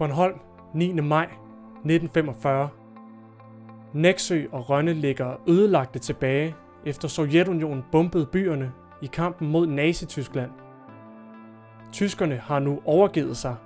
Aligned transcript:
Bornholm, 0.00 0.40
9. 0.74 0.92
maj 0.92 1.24
1945. 1.24 2.68
Næksø 3.92 4.44
og 4.52 4.70
Rønne 4.70 4.92
ligger 4.92 5.36
ødelagte 5.48 5.98
tilbage, 5.98 6.54
efter 6.86 7.08
Sovjetunionen 7.08 7.84
bombede 7.92 8.26
byerne 8.26 8.72
i 9.02 9.06
kampen 9.06 9.50
mod 9.50 9.66
Nazi-Tyskland. 9.66 10.50
Tyskerne 11.92 12.36
har 12.36 12.58
nu 12.58 12.80
overgivet 12.84 13.36
sig. 13.36 13.56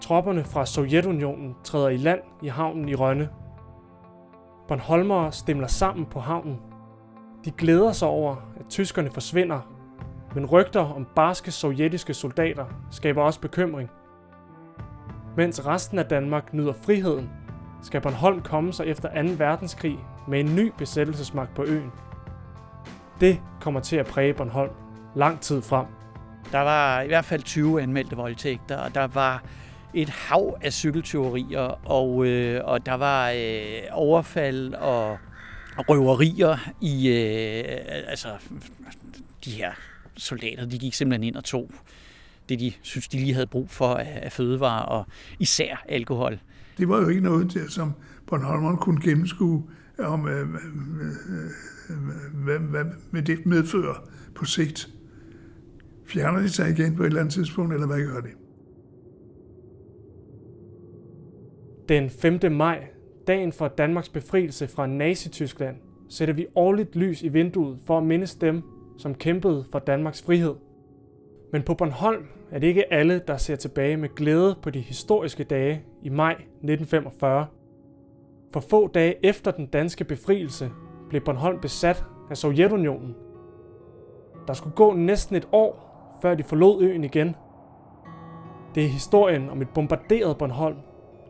Tropperne 0.00 0.44
fra 0.44 0.66
Sovjetunionen 0.66 1.56
træder 1.64 1.88
i 1.88 1.96
land 1.96 2.20
i 2.42 2.48
havnen 2.48 2.88
i 2.88 2.94
Rønne. 2.94 3.28
Bornholmere 4.68 5.32
stemler 5.32 5.66
sammen 5.66 6.06
på 6.06 6.20
havnen. 6.20 6.60
De 7.44 7.50
glæder 7.50 7.92
sig 7.92 8.08
over, 8.08 8.36
at 8.60 8.66
tyskerne 8.68 9.10
forsvinder, 9.10 9.60
men 10.34 10.46
rygter 10.46 10.94
om 10.94 11.06
barske 11.16 11.50
sovjetiske 11.50 12.14
soldater 12.14 12.64
skaber 12.90 13.22
også 13.22 13.40
bekymring. 13.40 13.90
Mens 15.38 15.66
resten 15.66 15.98
af 15.98 16.04
Danmark 16.04 16.54
nyder 16.54 16.72
friheden, 16.72 17.30
skal 17.82 18.00
Bornholm 18.00 18.42
komme 18.42 18.72
sig 18.72 18.86
efter 18.86 19.22
2. 19.22 19.30
verdenskrig 19.36 19.98
med 20.28 20.40
en 20.40 20.56
ny 20.56 20.72
besættelsesmagt 20.78 21.54
på 21.54 21.64
øen. 21.64 21.90
Det 23.20 23.40
kommer 23.60 23.80
til 23.80 23.96
at 23.96 24.06
præge 24.06 24.34
Bornholm 24.34 24.72
lang 25.16 25.40
tid 25.40 25.62
frem. 25.62 25.86
Der 26.52 26.58
var 26.58 27.02
i 27.02 27.06
hvert 27.06 27.24
fald 27.24 27.42
20 27.42 27.82
anmeldte 27.82 28.16
voldtægter, 28.16 28.76
og 28.76 28.94
der 28.94 29.06
var 29.06 29.44
et 29.94 30.08
hav 30.08 30.58
af 30.62 30.72
cykeltyverier, 30.72 31.88
og, 31.90 32.26
øh, 32.26 32.60
og 32.64 32.86
der 32.86 32.94
var 32.94 33.30
øh, 33.30 33.82
overfald 33.92 34.74
og, 34.74 35.10
og 35.76 35.88
røverier 35.88 36.56
i 36.80 37.08
øh, 37.08 37.64
altså 38.08 38.28
de 39.44 39.50
her 39.50 39.72
soldater, 40.16 40.66
de 40.66 40.78
gik 40.78 40.94
simpelthen 40.94 41.28
ind 41.28 41.36
og 41.36 41.44
tog 41.44 41.70
det, 42.48 42.60
de 42.60 42.72
synes, 42.82 43.08
de 43.08 43.16
lige 43.16 43.34
havde 43.34 43.46
brug 43.46 43.70
for 43.70 43.94
af, 43.94 44.20
af 44.22 44.32
fødevarer, 44.32 44.82
og 44.82 45.06
især 45.38 45.84
alkohol. 45.88 46.38
Det 46.78 46.88
var 46.88 47.00
jo 47.00 47.08
ikke 47.08 47.20
noget, 47.20 47.50
til, 47.50 47.70
som 47.70 47.92
Bornholmeren 48.26 48.76
kunne 48.76 49.00
gennemskue, 49.02 49.64
om 49.98 50.28
øh, 50.28 50.48
hvad, 52.34 52.58
hvad, 52.58 52.84
hvad 53.10 53.22
det 53.22 53.46
medfører 53.46 54.08
på 54.34 54.44
sigt. 54.44 54.88
Fjerner 56.06 56.40
de 56.40 56.48
sig 56.48 56.70
igen 56.70 56.96
på 56.96 57.02
et 57.02 57.06
eller 57.06 57.20
andet 57.20 57.34
tidspunkt, 57.34 57.74
eller 57.74 57.86
hvad 57.86 58.06
gør 58.06 58.20
de? 58.20 58.28
Den 61.88 62.10
5. 62.10 62.52
maj, 62.52 62.86
dagen 63.26 63.52
for 63.52 63.68
Danmarks 63.68 64.08
befrielse 64.08 64.68
fra 64.68 64.86
Nazi-Tyskland, 64.86 65.76
sætter 66.08 66.34
vi 66.34 66.46
årligt 66.54 66.96
lys 66.96 67.22
i 67.22 67.28
vinduet 67.28 67.78
for 67.86 67.98
at 67.98 68.04
mindes 68.04 68.34
dem, 68.34 68.62
som 68.98 69.14
kæmpede 69.14 69.64
for 69.72 69.78
Danmarks 69.78 70.22
frihed. 70.22 70.54
Men 71.52 71.62
på 71.62 71.74
Bornholm 71.74 72.24
er 72.50 72.58
det 72.58 72.66
ikke 72.66 72.92
alle, 72.92 73.18
der 73.26 73.36
ser 73.36 73.56
tilbage 73.56 73.96
med 73.96 74.08
glæde 74.14 74.58
på 74.62 74.70
de 74.70 74.80
historiske 74.80 75.44
dage 75.44 75.82
i 76.02 76.08
maj 76.08 76.32
1945. 76.32 77.46
For 78.52 78.60
få 78.60 78.86
dage 78.86 79.26
efter 79.26 79.50
den 79.50 79.66
danske 79.66 80.04
befrielse 80.04 80.70
blev 81.08 81.20
Bornholm 81.20 81.60
besat 81.60 82.04
af 82.30 82.36
Sovjetunionen. 82.36 83.14
Der 84.46 84.52
skulle 84.52 84.76
gå 84.76 84.92
næsten 84.92 85.36
et 85.36 85.48
år, 85.52 85.88
før 86.22 86.34
de 86.34 86.42
forlod 86.42 86.82
øen 86.82 87.04
igen. 87.04 87.36
Det 88.74 88.84
er 88.84 88.88
historien 88.88 89.50
om 89.50 89.62
et 89.62 89.68
bombarderet 89.74 90.38
Bornholm, 90.38 90.76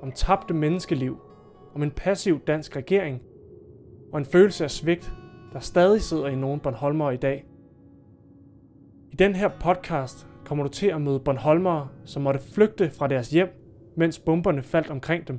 om 0.02 0.12
tabte 0.12 0.54
menneskeliv, 0.54 1.18
om 1.74 1.82
en 1.82 1.90
passiv 1.90 2.40
dansk 2.40 2.76
regering 2.76 3.20
og 4.12 4.18
en 4.18 4.24
følelse 4.24 4.64
af 4.64 4.70
svigt, 4.70 5.12
der 5.52 5.60
stadig 5.60 6.02
sidder 6.02 6.26
i 6.26 6.36
nogle 6.36 6.60
Bornholmere 6.60 7.14
i 7.14 7.16
dag. 7.16 7.44
I 9.10 9.16
den 9.16 9.34
her 9.34 9.48
podcast 9.48 10.26
kommer 10.48 10.64
du 10.64 10.70
til 10.70 10.86
at 10.86 11.00
møde 11.00 11.20
Bornholmere, 11.20 11.88
som 12.04 12.22
måtte 12.22 12.40
flygte 12.54 12.90
fra 12.90 13.08
deres 13.08 13.30
hjem, 13.30 13.48
mens 13.96 14.18
bomberne 14.18 14.62
faldt 14.62 14.90
omkring 14.90 15.28
dem. 15.28 15.38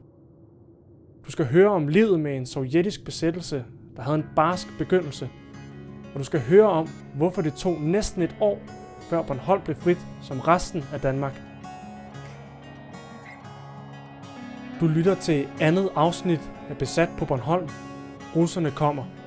Du 1.25 1.31
skal 1.31 1.45
høre 1.45 1.69
om 1.69 1.87
livet 1.87 2.19
med 2.19 2.37
en 2.37 2.45
sovjetisk 2.45 3.05
besættelse, 3.05 3.65
der 3.95 4.01
havde 4.01 4.17
en 4.17 4.25
barsk 4.35 4.67
begyndelse. 4.77 5.29
Og 6.13 6.19
du 6.19 6.23
skal 6.23 6.39
høre 6.39 6.69
om, 6.69 6.87
hvorfor 7.15 7.41
det 7.41 7.53
tog 7.53 7.81
næsten 7.81 8.21
et 8.21 8.35
år, 8.41 8.59
før 9.09 9.21
Bornholm 9.21 9.61
blev 9.61 9.75
frit 9.75 9.97
som 10.21 10.39
resten 10.39 10.83
af 10.93 11.01
Danmark. 11.01 11.41
Du 14.79 14.87
lytter 14.87 15.15
til 15.15 15.47
andet 15.61 15.89
afsnit 15.95 16.51
af 16.69 16.77
Besat 16.77 17.09
på 17.17 17.25
Bornholm. 17.25 17.69
Russerne 18.35 18.71
kommer. 18.71 19.18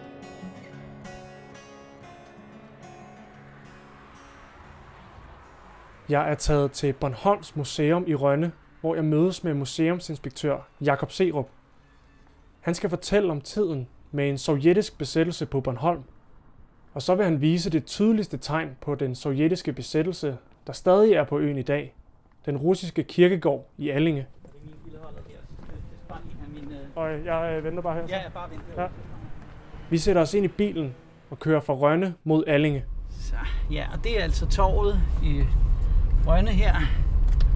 Jeg 6.12 6.30
er 6.30 6.34
taget 6.34 6.72
til 6.72 6.92
Bornholms 6.92 7.56
Museum 7.56 8.04
i 8.06 8.14
Rønne, 8.14 8.52
hvor 8.80 8.94
jeg 8.94 9.04
mødes 9.04 9.44
med 9.44 9.54
museumsinspektør 9.54 10.58
Jakob 10.80 11.12
Serup. 11.12 11.48
Han 12.60 12.74
skal 12.74 12.90
fortælle 12.90 13.30
om 13.30 13.40
tiden 13.40 13.88
med 14.10 14.28
en 14.28 14.38
sovjetisk 14.38 14.98
besættelse 14.98 15.46
på 15.46 15.60
Bornholm. 15.60 16.02
Og 16.94 17.02
så 17.02 17.14
vil 17.14 17.24
han 17.24 17.40
vise 17.40 17.70
det 17.70 17.84
tydeligste 17.84 18.36
tegn 18.36 18.76
på 18.80 18.94
den 18.94 19.14
sovjetiske 19.14 19.72
besættelse, 19.72 20.36
der 20.66 20.72
stadig 20.72 21.12
er 21.12 21.24
på 21.24 21.38
øen 21.38 21.58
i 21.58 21.62
dag. 21.62 21.94
Den 22.46 22.56
russiske 22.56 23.04
kirkegård 23.04 23.68
i 23.78 23.90
Allinge. 23.90 24.26
Og 26.94 27.24
jeg 27.24 27.54
øh, 27.56 27.64
venter 27.64 27.82
bare 27.82 27.94
her. 27.94 28.02
Ja, 28.08 28.22
bare 28.34 28.50
vent. 28.50 28.62
Ja. 28.76 28.86
Vi 29.90 29.98
sætter 29.98 30.22
os 30.22 30.34
ind 30.34 30.44
i 30.44 30.48
bilen 30.48 30.94
og 31.30 31.38
kører 31.38 31.60
fra 31.60 31.74
Rønne 31.74 32.14
mod 32.24 32.44
Allinge. 32.46 32.84
Så, 33.10 33.34
ja, 33.70 33.86
og 33.92 34.04
det 34.04 34.18
er 34.18 34.22
altså 34.22 34.48
torvet 34.48 35.00
i 35.22 35.42
Rønne 36.26 36.50
her. 36.50 36.74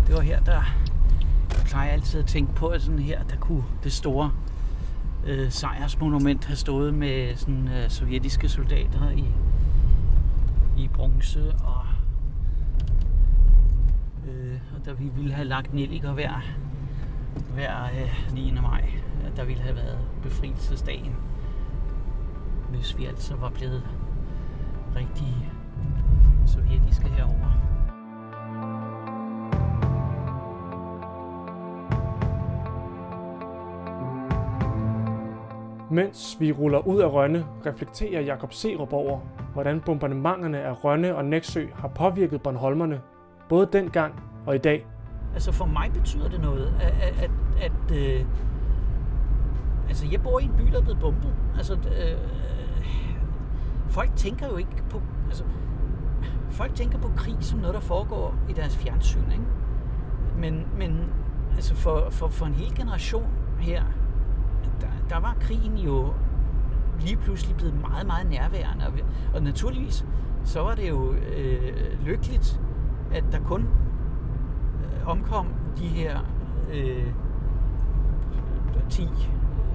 Det 0.06 0.15
var 0.15 0.21
her, 0.21 0.41
der 0.41 0.62
jeg 1.56 1.65
plejer 1.66 1.91
altid 1.91 2.21
at 2.21 2.27
tænke 2.27 2.54
på, 2.54 2.66
at 2.66 2.82
sådan 2.82 2.99
her, 2.99 3.22
der 3.22 3.37
kunne 3.37 3.65
det 3.84 3.93
store 3.93 4.32
øh, 5.27 5.50
sejrsmonument 5.50 6.44
have 6.44 6.56
stået 6.56 6.94
med 6.94 7.37
sådan 7.37 7.69
øh, 7.69 7.91
sovjetiske 7.91 8.49
soldater 8.49 9.10
i, 9.10 9.25
i 10.76 10.88
bronze 10.88 11.55
og 11.65 11.87
øh, 14.28 14.59
og 14.76 14.84
der 14.84 14.94
vi 14.94 15.09
ville 15.16 15.32
have 15.32 15.49
lagt 15.49 15.75
nelliker 15.75 16.12
hver, 16.12 16.44
hver 17.55 17.84
øh, 17.84 18.34
9. 18.34 18.53
maj. 18.62 18.91
Der 19.37 19.44
ville 19.44 19.62
have 19.62 19.76
været 19.76 19.99
befrielsesdagen, 20.22 21.15
hvis 22.71 22.99
vi 22.99 23.05
altså 23.05 23.34
var 23.34 23.50
blevet 23.50 23.82
rigtig 24.97 25.53
sovjetiske 26.47 27.09
herover. 27.09 27.75
Mens 35.91 36.37
vi 36.41 36.53
ruller 36.53 36.79
ud 36.79 37.01
af 37.01 37.13
Rønne, 37.13 37.47
reflekterer 37.67 38.21
Jakob 38.21 38.53
Serup 38.53 38.93
over, 38.93 39.21
hvordan 39.53 39.81
bombardementerne 39.81 40.59
af 40.59 40.85
Rønne 40.85 41.17
og 41.17 41.25
Næksø 41.25 41.67
har 41.75 41.89
påvirket 41.89 42.43
Bornholmerne, 42.43 43.01
både 43.49 43.69
dengang 43.73 44.23
og 44.47 44.55
i 44.55 44.59
dag. 44.59 44.87
Altså 45.35 45.53
for 45.53 45.65
mig 45.65 45.93
betyder 45.93 46.29
det 46.29 46.41
noget, 46.41 46.75
at, 46.81 46.95
at, 47.03 47.23
at, 47.23 47.31
at 47.63 47.97
øh, 47.97 48.27
altså 49.89 50.07
jeg 50.13 50.23
bor 50.23 50.39
i 50.39 50.45
en 50.45 50.53
by, 50.59 50.63
der 50.73 50.79
er 50.79 50.83
blevet 50.83 51.01
bombet. 51.01 51.35
Altså 51.57 51.75
øh, 51.75 52.19
folk 53.89 54.11
tænker 54.17 54.49
jo 54.49 54.57
ikke 54.57 54.83
på, 54.91 55.03
altså 55.27 55.45
folk 56.51 56.75
tænker 56.75 56.99
på 56.99 57.09
krig 57.17 57.37
som 57.41 57.59
noget, 57.59 57.75
der 57.75 57.81
foregår 57.81 58.35
i 58.49 58.53
deres 58.53 58.77
fjernsyn, 58.77 59.31
ikke? 59.31 59.45
Men, 60.39 60.67
men 60.79 61.13
altså 61.55 61.75
for, 61.75 62.07
for, 62.11 62.29
for 62.29 62.47
en 62.47 62.55
hel 62.55 62.75
generation 62.75 63.27
her, 63.61 63.83
der, 65.11 65.21
var 65.21 65.37
krigen 65.41 65.78
jo 65.78 66.12
lige 67.00 67.17
pludselig 67.17 67.56
blevet 67.56 67.81
meget, 67.81 68.06
meget 68.06 68.31
nærværende. 68.31 68.87
Og, 68.87 68.93
og 69.34 69.43
naturligvis, 69.43 70.06
så 70.44 70.61
var 70.61 70.75
det 70.75 70.89
jo 70.89 71.12
øh, 71.12 72.05
lykkeligt, 72.05 72.61
at 73.12 73.25
der 73.32 73.41
kun 73.41 73.62
øh, 73.62 75.08
omkom 75.08 75.47
de 75.79 75.87
her 75.87 76.19
øh, 76.73 77.06
10 78.91 79.03
øh, 79.03 79.08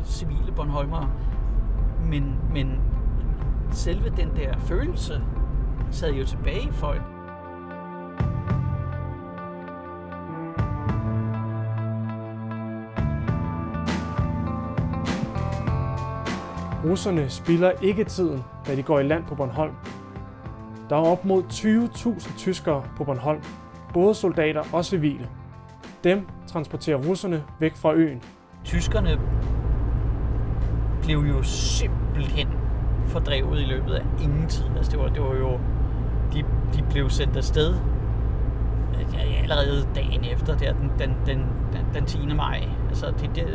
civile 0.03 0.51
Bornholmere. 0.55 1.09
Men, 2.05 2.35
men 2.53 2.81
selve 3.71 4.09
den 4.09 4.35
der 4.35 4.57
følelse 4.57 5.21
sad 5.91 6.13
jo 6.13 6.25
tilbage 6.25 6.61
i 6.61 6.71
folk. 6.71 7.01
Russerne 16.85 17.29
spilder 17.29 17.71
ikke 17.81 18.03
tiden, 18.03 18.43
da 18.67 18.75
de 18.75 18.83
går 18.83 18.99
i 18.99 19.03
land 19.03 19.23
på 19.23 19.35
Bornholm. 19.35 19.73
Der 20.89 20.95
er 20.95 21.01
op 21.01 21.25
mod 21.25 21.43
20.000 21.43 22.37
tyskere 22.37 22.83
på 22.97 23.03
Bornholm, 23.03 23.43
både 23.93 24.15
soldater 24.15 24.63
og 24.73 24.85
civile. 24.85 25.29
Dem 26.03 26.27
transporterer 26.47 26.97
russerne 26.97 27.43
væk 27.59 27.75
fra 27.75 27.93
øen. 27.93 28.21
Tyskerne 28.63 29.19
blev 31.03 31.17
jo 31.17 31.43
simpelthen 31.43 32.47
fordrevet 33.07 33.61
i 33.61 33.65
løbet 33.65 33.93
af 33.93 34.05
ingen 34.23 34.47
tid. 34.47 34.65
Altså 34.77 34.91
det 34.91 34.99
var, 34.99 35.07
det 35.07 35.21
var 35.21 35.35
jo, 35.35 35.59
de, 36.33 36.43
de 36.73 36.83
blev 36.91 37.09
sendt 37.09 37.37
afsted 37.37 37.75
øh, 38.93 39.43
allerede 39.43 39.87
dagen 39.95 40.25
efter, 40.33 40.57
der, 40.57 40.73
den, 40.73 40.91
den, 40.99 41.15
den, 41.25 41.45
den 41.93 42.05
10. 42.05 42.33
maj. 42.35 42.63
Altså, 42.91 43.05
det, 43.21 43.35
det, 43.35 43.45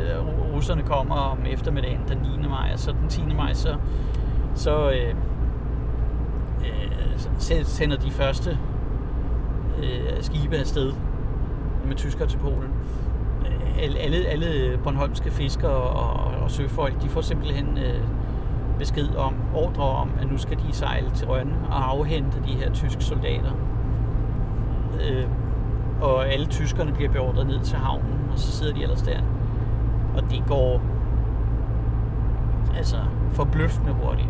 russerne 0.53 0.83
kommer 0.83 1.15
om 1.15 1.37
eftermiddagen 1.45 2.01
den 2.07 2.17
9. 2.17 2.47
maj, 2.47 2.69
og 2.73 2.79
så 2.79 2.91
den 2.91 3.09
10. 3.09 3.21
maj, 3.35 3.53
så, 3.53 3.75
så 4.55 4.89
øh, 4.91 5.15
øh, 6.59 7.63
sender 7.63 7.97
de 7.97 8.11
første 8.11 8.57
øh, 9.77 10.21
skibe 10.21 10.57
afsted 10.57 10.93
med 11.85 11.95
tyskere 11.95 12.27
til 12.27 12.37
Polen. 12.37 12.73
Øh, 13.45 13.77
alle, 13.99 14.25
alle, 14.25 14.79
Bornholmske 14.83 15.31
fiskere 15.31 15.71
og, 15.71 16.43
og 16.43 16.51
søfolk, 16.51 17.01
de 17.01 17.09
får 17.09 17.21
simpelthen 17.21 17.77
øh, 17.77 18.01
besked 18.79 19.15
om, 19.15 19.35
ordre 19.55 19.83
om, 19.83 20.09
at 20.21 20.31
nu 20.31 20.37
skal 20.37 20.57
de 20.57 20.73
sejle 20.73 21.09
til 21.15 21.27
Rønne 21.27 21.55
og 21.69 21.89
afhente 21.91 22.37
de 22.47 22.51
her 22.51 22.73
tyske 22.73 23.03
soldater. 23.03 23.51
Øh, 25.09 25.27
og 26.01 26.27
alle 26.27 26.45
tyskerne 26.45 26.91
bliver 26.91 27.11
beordret 27.11 27.47
ned 27.47 27.59
til 27.59 27.77
havnen, 27.77 28.26
så 28.39 28.51
sidder 28.51 28.73
de 28.73 28.83
ellers 28.83 29.01
der. 29.01 29.21
Og 30.17 30.23
det 30.31 30.43
går 30.47 30.81
altså 32.77 32.97
forbløffende 33.31 33.93
hurtigt. 33.93 34.29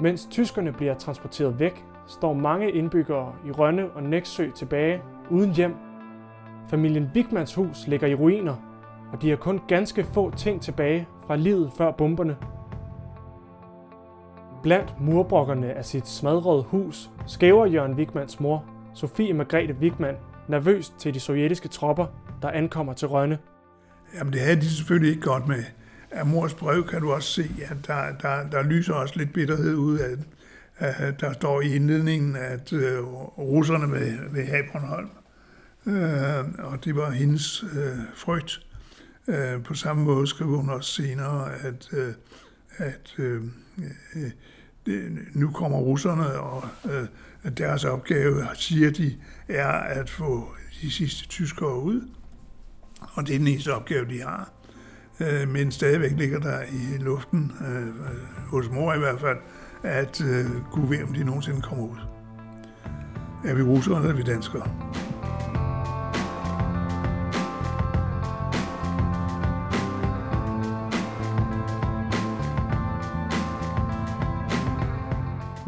Mens 0.00 0.26
tyskerne 0.30 0.72
bliver 0.72 0.94
transporteret 0.94 1.58
væk, 1.58 1.84
står 2.06 2.32
mange 2.32 2.70
indbyggere 2.70 3.32
i 3.46 3.50
Rønne 3.50 3.90
og 3.90 4.02
Næksø 4.02 4.50
tilbage 4.50 5.02
uden 5.30 5.54
hjem. 5.54 5.76
Familien 6.68 7.10
Wigmans 7.14 7.54
hus 7.54 7.86
ligger 7.86 8.06
i 8.06 8.14
ruiner, 8.14 8.54
og 9.12 9.22
de 9.22 9.28
har 9.28 9.36
kun 9.36 9.60
ganske 9.68 10.04
få 10.04 10.30
ting 10.30 10.60
tilbage 10.60 11.08
fra 11.26 11.36
livet 11.36 11.72
før 11.72 11.90
bomberne. 11.90 12.36
Blandt 14.62 15.00
murbrokkerne 15.00 15.72
af 15.72 15.84
sit 15.84 16.08
smadrede 16.08 16.62
hus 16.62 17.10
skæver 17.26 17.66
Jørgen 17.66 17.94
Wigmans 17.94 18.40
mor, 18.40 18.64
Sofie 18.94 19.32
Margrethe 19.32 19.76
Wigman, 19.80 20.16
nervøst 20.48 20.92
til 20.98 21.14
de 21.14 21.20
sovjetiske 21.20 21.68
tropper, 21.68 22.06
der 22.42 22.50
ankommer 22.50 22.92
til 22.92 23.08
Rønne. 23.08 23.38
Jamen 24.14 24.32
det 24.32 24.40
havde 24.40 24.56
de 24.56 24.70
selvfølgelig 24.70 25.10
ikke 25.10 25.22
godt 25.22 25.48
med. 25.48 25.64
Af 26.10 26.26
mors 26.26 26.54
brev 26.54 26.86
kan 26.86 27.00
du 27.00 27.12
også 27.12 27.28
se, 27.28 27.50
at 27.70 27.76
der, 27.86 28.12
der, 28.22 28.50
der 28.50 28.62
lyser 28.62 28.94
også 28.94 29.14
lidt 29.16 29.32
bitterhed 29.32 29.74
ud 29.74 29.98
af 29.98 30.16
den. 30.16 30.26
Der 31.20 31.32
står 31.32 31.60
i 31.60 31.74
indledningen, 31.74 32.36
at 32.36 32.72
øh, 32.72 33.04
russerne 33.38 33.90
vil, 33.90 34.18
vil 34.32 34.46
have 34.46 34.62
Bornholm. 34.72 35.08
Øh, 35.86 36.44
og 36.58 36.84
det 36.84 36.96
var 36.96 37.10
hendes 37.10 37.62
øh, 37.62 37.98
frygt. 38.14 38.60
På 39.64 39.74
samme 39.74 40.04
måde 40.04 40.26
skriver 40.26 40.56
hun 40.56 40.70
også 40.70 40.92
senere, 40.92 41.52
at, 41.54 41.90
at 42.76 43.16
det, 44.86 45.18
nu 45.34 45.50
kommer 45.50 45.78
russerne, 45.78 46.40
og 46.40 46.64
øh, 46.84 47.06
deres 47.58 47.84
opgave, 47.84 48.46
siger 48.54 48.90
de, 48.90 49.14
er 49.48 49.68
at 49.68 50.10
få 50.10 50.48
de 50.82 50.90
sidste 50.90 51.28
tyskere 51.28 51.82
ud. 51.82 52.08
Og 53.00 53.26
det 53.26 53.34
er 53.34 53.38
den 53.38 53.48
eneste 53.48 53.74
opgave, 53.74 54.08
de 54.08 54.22
har. 54.22 54.52
Øh, 55.20 55.48
men 55.48 55.72
stadigvæk 55.72 56.12
ligger 56.12 56.40
der 56.40 56.62
i 56.62 56.98
luften, 56.98 57.52
øh, 57.68 57.94
hos 58.46 58.70
mor 58.70 58.94
i 58.94 58.98
hvert 58.98 59.20
fald, 59.20 59.38
at 59.82 60.20
øh, 60.20 60.46
kunne 60.72 60.90
ved, 60.90 61.02
om 61.02 61.14
de 61.14 61.24
nogensinde 61.24 61.62
kommer 61.62 61.84
ud. 61.84 61.98
Er 63.44 63.54
vi 63.54 63.62
russere, 63.62 63.96
eller 63.96 64.10
er 64.10 64.16
vi 64.16 64.22
danskere? 64.22 64.88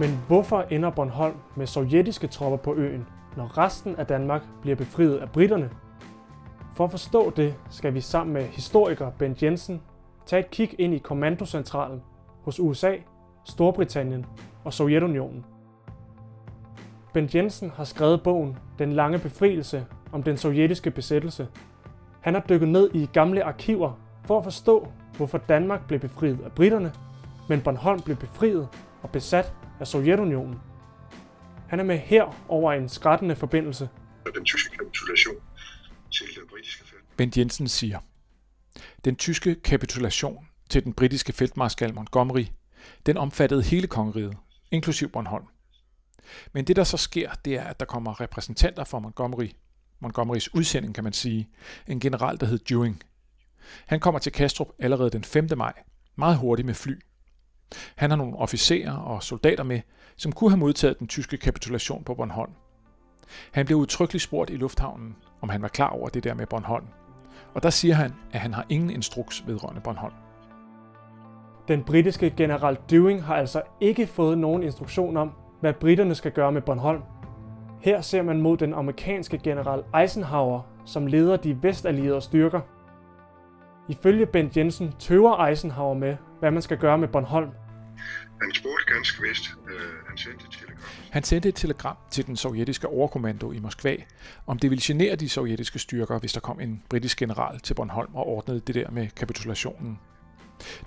Men 0.00 0.20
hvorfor 0.26 0.60
ender 0.70 0.90
Bornholm 0.90 1.36
med 1.56 1.66
sovjetiske 1.66 2.26
tropper 2.26 2.58
på 2.58 2.74
øen, 2.74 3.06
når 3.36 3.58
resten 3.58 3.96
af 3.96 4.06
Danmark 4.06 4.42
bliver 4.62 4.76
befriet 4.76 5.16
af 5.16 5.30
britterne? 5.30 5.70
For 6.74 6.84
at 6.84 6.90
forstå 6.90 7.30
det, 7.30 7.54
skal 7.70 7.94
vi 7.94 8.00
sammen 8.00 8.34
med 8.34 8.42
historiker 8.42 9.10
Bent 9.10 9.42
Jensen 9.42 9.82
tage 10.26 10.40
et 10.40 10.50
kig 10.50 10.74
ind 10.78 10.94
i 10.94 10.98
kommandocentralen 10.98 12.02
hos 12.42 12.60
USA, 12.60 12.92
Storbritannien 13.44 14.26
og 14.64 14.72
Sovjetunionen. 14.72 15.44
Bent 17.14 17.34
Jensen 17.34 17.72
har 17.76 17.84
skrevet 17.84 18.22
bogen 18.22 18.58
Den 18.78 18.92
lange 18.92 19.18
befrielse 19.18 19.86
om 20.12 20.22
den 20.22 20.36
sovjetiske 20.36 20.90
besættelse. 20.90 21.48
Han 22.20 22.34
har 22.34 22.44
dykket 22.48 22.68
ned 22.68 22.90
i 22.94 23.08
gamle 23.12 23.44
arkiver 23.44 23.92
for 24.24 24.38
at 24.38 24.44
forstå, 24.44 24.88
hvorfor 25.16 25.38
Danmark 25.38 25.86
blev 25.86 26.00
befriet 26.00 26.40
af 26.44 26.52
britterne, 26.52 26.92
men 27.48 27.60
Bornholm 27.60 28.00
blev 28.00 28.16
befriet 28.16 28.68
og 29.02 29.10
besat 29.10 29.54
af 29.80 29.86
Sovjetunionen. 29.86 30.58
Han 31.68 31.80
er 31.80 31.84
med 31.84 31.98
her 31.98 32.44
over 32.48 32.72
en 32.72 32.88
skrættende 32.88 33.36
forbindelse. 33.36 33.88
Den 34.34 34.44
tyske 34.44 34.76
kapitulation 34.76 35.36
til 36.10 36.26
den 36.36 36.48
britiske 36.50 36.84
felt. 36.84 37.16
Bent 37.16 37.36
Jensen 37.36 37.68
siger, 37.68 37.98
den 39.04 39.16
tyske 39.16 39.54
kapitulation 39.54 40.46
til 40.70 40.84
den 40.84 40.92
britiske 40.92 41.32
feltmarskal 41.32 41.94
Montgomery, 41.94 42.46
den 43.06 43.16
omfattede 43.16 43.62
hele 43.62 43.86
kongeriget, 43.86 44.36
inklusiv 44.70 45.08
Bornholm. 45.08 45.44
Men 46.52 46.64
det, 46.64 46.76
der 46.76 46.84
så 46.84 46.96
sker, 46.96 47.30
det 47.44 47.54
er, 47.54 47.64
at 47.64 47.80
der 47.80 47.86
kommer 47.86 48.20
repræsentanter 48.20 48.84
fra 48.84 48.98
Montgomery, 48.98 49.48
Montgomerys 50.00 50.54
udsending, 50.54 50.94
kan 50.94 51.04
man 51.04 51.12
sige, 51.12 51.48
en 51.86 52.00
general, 52.00 52.40
der 52.40 52.46
hed 52.46 52.58
Dewing. 52.58 53.02
Han 53.86 54.00
kommer 54.00 54.18
til 54.18 54.32
Kastrup 54.32 54.68
allerede 54.78 55.10
den 55.10 55.24
5. 55.24 55.48
maj, 55.56 55.72
meget 56.16 56.36
hurtigt 56.38 56.66
med 56.66 56.74
fly, 56.74 57.00
han 57.96 58.10
har 58.10 58.16
nogle 58.16 58.36
officerer 58.36 58.96
og 58.96 59.22
soldater 59.22 59.64
med, 59.64 59.80
som 60.16 60.32
kunne 60.32 60.50
have 60.50 60.58
modtaget 60.58 60.98
den 60.98 61.06
tyske 61.06 61.36
kapitulation 61.36 62.04
på 62.04 62.14
Bornholm. 62.14 62.52
Han 63.52 63.66
blev 63.66 63.78
udtrykkeligt 63.78 64.22
spurgt 64.22 64.50
i 64.50 64.56
lufthavnen, 64.56 65.16
om 65.40 65.48
han 65.48 65.62
var 65.62 65.68
klar 65.68 65.88
over 65.88 66.08
det 66.08 66.24
der 66.24 66.34
med 66.34 66.46
Bornholm. 66.46 66.86
Og 67.54 67.62
der 67.62 67.70
siger 67.70 67.94
han, 67.94 68.14
at 68.32 68.40
han 68.40 68.54
har 68.54 68.66
ingen 68.68 68.90
instruks 68.90 69.44
vedrørende 69.46 69.80
Bornholm. 69.80 70.14
Den 71.68 71.82
britiske 71.84 72.30
general 72.36 72.78
Dewing 72.90 73.24
har 73.24 73.34
altså 73.34 73.62
ikke 73.80 74.06
fået 74.06 74.38
nogen 74.38 74.62
instruktion 74.62 75.16
om, 75.16 75.32
hvad 75.60 75.72
britterne 75.72 76.14
skal 76.14 76.32
gøre 76.32 76.52
med 76.52 76.62
Bornholm. 76.62 77.02
Her 77.80 78.00
ser 78.00 78.22
man 78.22 78.40
mod 78.40 78.56
den 78.56 78.74
amerikanske 78.74 79.38
general 79.38 79.82
Eisenhower, 80.00 80.60
som 80.84 81.06
leder 81.06 81.36
de 81.36 81.62
vestallierede 81.62 82.20
styrker. 82.20 82.60
Ifølge 83.88 84.26
Bent 84.26 84.56
Jensen 84.56 84.92
tøver 84.98 85.46
Eisenhower 85.46 85.94
med, 85.94 86.16
hvad 86.40 86.50
man 86.50 86.62
skal 86.62 86.78
gøre 86.78 86.98
med 86.98 87.08
Bornholm. 87.08 87.50
Han 88.42 88.54
spurgte 88.54 88.94
ganske 88.94 89.22
vist. 89.22 89.44
Øh, 89.68 89.74
han 90.08 90.18
sendte 90.18 90.44
et 90.44 90.52
telegram. 90.52 90.78
Han 91.10 91.22
sendte 91.22 91.48
et 91.48 91.54
telegram 91.54 91.96
til 92.10 92.26
den 92.26 92.36
sovjetiske 92.36 92.88
overkommando 92.88 93.52
i 93.52 93.58
Moskva, 93.58 93.96
om 94.46 94.58
det 94.58 94.70
ville 94.70 94.82
genere 94.84 95.16
de 95.16 95.28
sovjetiske 95.28 95.78
styrker, 95.78 96.18
hvis 96.18 96.32
der 96.32 96.40
kom 96.40 96.60
en 96.60 96.82
britisk 96.88 97.18
general 97.18 97.60
til 97.60 97.74
Bornholm 97.74 98.14
og 98.14 98.26
ordnede 98.26 98.60
det 98.60 98.74
der 98.74 98.90
med 98.90 99.08
kapitulationen. 99.16 99.98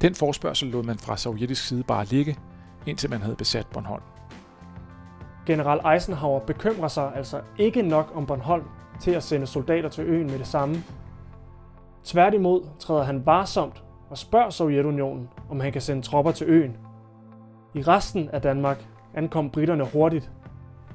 Den 0.01 0.15
forspørgsel 0.15 0.67
lod 0.67 0.83
man 0.83 0.97
fra 0.97 1.17
sovjetisk 1.17 1.67
side 1.67 1.83
bare 1.83 2.05
ligge, 2.05 2.37
indtil 2.85 3.09
man 3.09 3.21
havde 3.21 3.35
besat 3.35 3.67
Bornholm. 3.67 4.03
General 5.45 5.93
Eisenhower 5.93 6.39
bekymrer 6.39 6.87
sig 6.87 7.11
altså 7.15 7.41
ikke 7.57 7.81
nok 7.81 8.11
om 8.15 8.25
Bornholm 8.25 8.65
til 9.01 9.11
at 9.11 9.23
sende 9.23 9.47
soldater 9.47 9.89
til 9.89 10.03
øen 10.03 10.27
med 10.27 10.39
det 10.39 10.47
samme. 10.47 10.83
Tværtimod 12.03 12.63
træder 12.79 13.03
han 13.03 13.25
varsomt 13.25 13.83
og 14.09 14.17
spørger 14.17 14.49
Sovjetunionen, 14.49 15.29
om 15.49 15.59
han 15.59 15.71
kan 15.71 15.81
sende 15.81 16.01
tropper 16.01 16.31
til 16.31 16.47
øen. 16.49 16.77
I 17.75 17.81
resten 17.81 18.29
af 18.29 18.41
Danmark 18.41 18.85
ankom 19.13 19.49
britterne 19.49 19.83
hurtigt. 19.83 20.29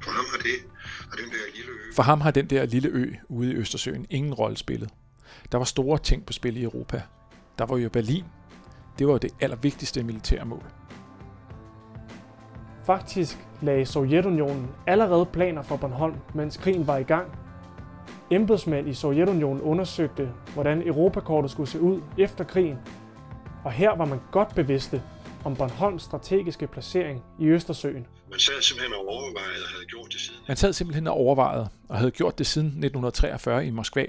For 0.02 0.10
ham 0.10 0.24
har, 0.30 0.38
det, 0.38 0.70
har 1.10 1.16
den 1.16 1.30
der 1.30 1.56
lille 1.56 1.70
ø... 1.70 1.94
For 1.94 2.02
ham 2.02 2.20
har 2.20 2.30
den 2.30 2.46
der 2.46 2.66
lille 2.66 2.88
ø 2.88 3.12
ude 3.28 3.52
i 3.52 3.54
Østersøen 3.54 4.06
ingen 4.10 4.34
rolle 4.34 4.56
spillet. 4.56 4.90
Der 5.52 5.58
var 5.58 5.64
store 5.64 5.98
ting 5.98 6.26
på 6.26 6.32
spil 6.32 6.56
i 6.56 6.62
Europa. 6.62 7.02
Der 7.58 7.66
var 7.66 7.76
jo 7.76 7.88
Berlin. 7.88 8.24
Det 8.98 9.06
var 9.06 9.12
jo 9.12 9.18
det 9.18 9.30
allervigtigste 9.40 10.02
militære 10.02 10.44
mål. 10.44 10.62
Faktisk 12.84 13.38
lagde 13.62 13.86
Sovjetunionen 13.86 14.68
allerede 14.86 15.26
planer 15.26 15.62
for 15.62 15.76
Bornholm, 15.76 16.16
mens 16.34 16.56
krigen 16.56 16.86
var 16.86 16.96
i 16.96 17.02
gang. 17.02 17.32
Embedsmænd 18.30 18.88
i 18.88 18.94
Sovjetunionen 18.94 19.62
undersøgte, 19.62 20.30
hvordan 20.54 20.88
Europakortet 20.88 21.50
skulle 21.50 21.68
se 21.68 21.80
ud 21.80 22.00
efter 22.18 22.44
krigen, 22.44 22.78
og 23.64 23.72
her 23.72 23.96
var 23.96 24.04
man 24.04 24.20
godt 24.30 24.54
bevidste 24.54 25.02
om 25.44 25.56
Bornholms 25.56 26.02
strategiske 26.02 26.66
placering 26.66 27.22
i 27.40 27.46
Østersøen. 27.46 28.06
Man 28.30 28.38
sad 28.38 28.62
simpelthen 28.62 28.94
og 28.94 29.08
overvejede 29.08 29.62
og 29.64 29.68
havde 29.68 29.86
gjort 29.86 30.12
det 30.12 30.20
siden. 30.20 30.40
Man 30.48 30.56
sad 30.56 30.72
simpelthen 30.72 31.06
og 31.06 31.14
overvejede 31.14 31.68
og 31.88 31.98
havde 31.98 32.10
gjort 32.10 32.38
det 32.38 32.46
siden 32.46 32.66
1943 32.68 33.66
i 33.66 33.70
Moskva, 33.70 34.06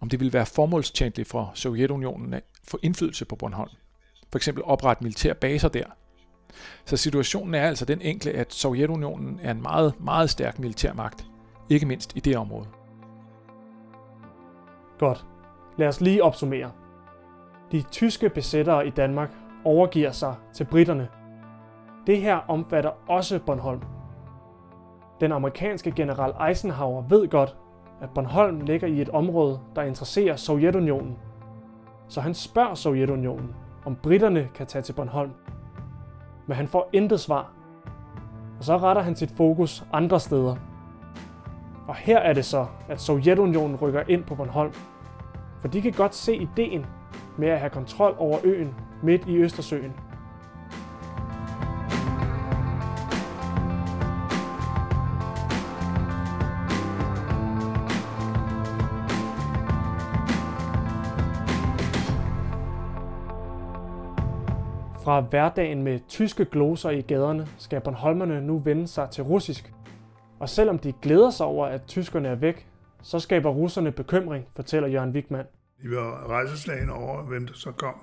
om 0.00 0.08
det 0.08 0.20
ville 0.20 0.32
være 0.32 0.46
formålstjenligt 0.46 1.28
for 1.28 1.52
Sovjetunionen 1.54 2.34
at 2.34 2.42
få 2.68 2.78
indflydelse 2.82 3.24
på 3.24 3.36
Bornholm. 3.36 3.70
For 4.32 4.38
eksempel 4.38 4.64
oprette 4.64 5.04
militære 5.04 5.34
baser 5.34 5.68
der. 5.68 5.84
Så 6.84 6.96
situationen 6.96 7.54
er 7.54 7.62
altså 7.62 7.84
den 7.84 8.02
enkle, 8.02 8.30
at 8.30 8.54
Sovjetunionen 8.54 9.40
er 9.42 9.50
en 9.50 9.62
meget, 9.62 9.94
meget 10.00 10.30
stærk 10.30 10.58
militærmagt, 10.58 11.26
ikke 11.70 11.86
mindst 11.86 12.16
i 12.16 12.20
det 12.20 12.36
område. 12.36 12.66
Godt. 14.98 15.24
Lad 15.78 15.88
os 15.88 16.00
lige 16.00 16.24
opsummere. 16.24 16.72
De 17.72 17.82
tyske 17.90 18.28
besættere 18.28 18.86
i 18.86 18.90
Danmark 18.90 19.30
overgiver 19.64 20.10
sig 20.10 20.34
til 20.52 20.64
britterne. 20.64 21.08
Det 22.06 22.20
her 22.20 22.40
omfatter 22.48 22.90
også 23.08 23.40
Bornholm. 23.46 23.82
Den 25.20 25.32
amerikanske 25.32 25.90
general 25.90 26.48
Eisenhower 26.48 27.02
ved 27.08 27.28
godt, 27.28 27.56
at 28.00 28.10
Bornholm 28.14 28.60
ligger 28.60 28.88
i 28.88 29.00
et 29.00 29.08
område, 29.08 29.60
der 29.76 29.82
interesserer 29.82 30.36
Sovjetunionen. 30.36 31.18
Så 32.08 32.20
han 32.20 32.34
spørger 32.34 32.74
Sovjetunionen, 32.74 33.54
om 33.84 33.96
britterne 33.96 34.48
kan 34.54 34.66
tage 34.66 34.82
til 34.82 34.92
Bornholm. 34.92 35.32
Men 36.46 36.56
han 36.56 36.68
får 36.68 36.88
intet 36.92 37.20
svar. 37.20 37.52
Og 38.58 38.64
så 38.64 38.76
retter 38.78 39.02
han 39.02 39.16
sit 39.16 39.30
fokus 39.36 39.84
andre 39.92 40.20
steder. 40.20 40.56
Og 41.88 41.94
her 41.94 42.18
er 42.18 42.32
det 42.32 42.44
så, 42.44 42.66
at 42.88 43.00
Sovjetunionen 43.00 43.76
rykker 43.76 44.02
ind 44.08 44.24
på 44.24 44.34
Bornholm. 44.34 44.72
For 45.60 45.68
de 45.68 45.82
kan 45.82 45.92
godt 45.92 46.14
se 46.14 46.36
ideen 46.36 46.86
med 47.38 47.48
at 47.48 47.58
have 47.58 47.70
kontrol 47.70 48.14
over 48.18 48.38
øen 48.44 48.74
midt 49.02 49.26
i 49.26 49.36
Østersøen. 49.36 49.92
Fra 65.04 65.20
hverdagen 65.20 65.82
med 65.82 66.00
tyske 66.08 66.44
gloser 66.44 66.90
i 66.90 67.00
gaderne 67.00 67.46
skal 67.58 67.80
Bornholmerne 67.80 68.40
nu 68.40 68.58
vende 68.58 68.88
sig 68.88 69.10
til 69.10 69.24
russisk. 69.24 69.72
Og 70.40 70.48
selvom 70.48 70.78
de 70.78 70.92
glæder 71.02 71.30
sig 71.30 71.46
over, 71.46 71.66
at 71.66 71.82
tyskerne 71.86 72.28
er 72.28 72.34
væk, 72.34 72.66
så 73.02 73.18
skaber 73.18 73.50
russerne 73.50 73.92
bekymring, 73.92 74.46
fortæller 74.56 74.88
Jørgen 74.88 75.10
Wigman. 75.10 75.44
De 75.82 75.90
var 75.90 76.28
rejseslagene 76.28 76.92
over, 76.92 77.22
hvem 77.22 77.46
der 77.46 77.54
så 77.54 77.72
kom. 77.72 77.94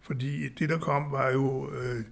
Fordi 0.00 0.48
det, 0.48 0.68
der 0.68 0.78
kom, 0.78 1.12
var 1.12 1.30
jo 1.30 1.70
øh, 1.72 2.04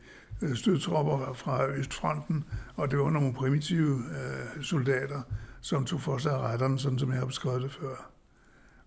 stødtropper 0.54 1.33
fra 1.35 1.66
Østfronten, 1.66 2.45
og 2.76 2.90
det 2.90 2.99
var 2.99 3.11
nogle 3.11 3.35
primitive 3.35 3.97
øh, 3.97 4.62
soldater, 4.62 5.23
som 5.61 5.85
tog 5.85 6.00
for 6.00 6.18
sig 6.18 6.33
af 6.33 6.38
retterne, 6.38 6.78
sådan 6.78 6.99
som 6.99 7.11
jeg 7.11 7.18
har 7.18 7.26
beskrevet 7.26 7.62
det 7.62 7.73
før. 7.73 8.11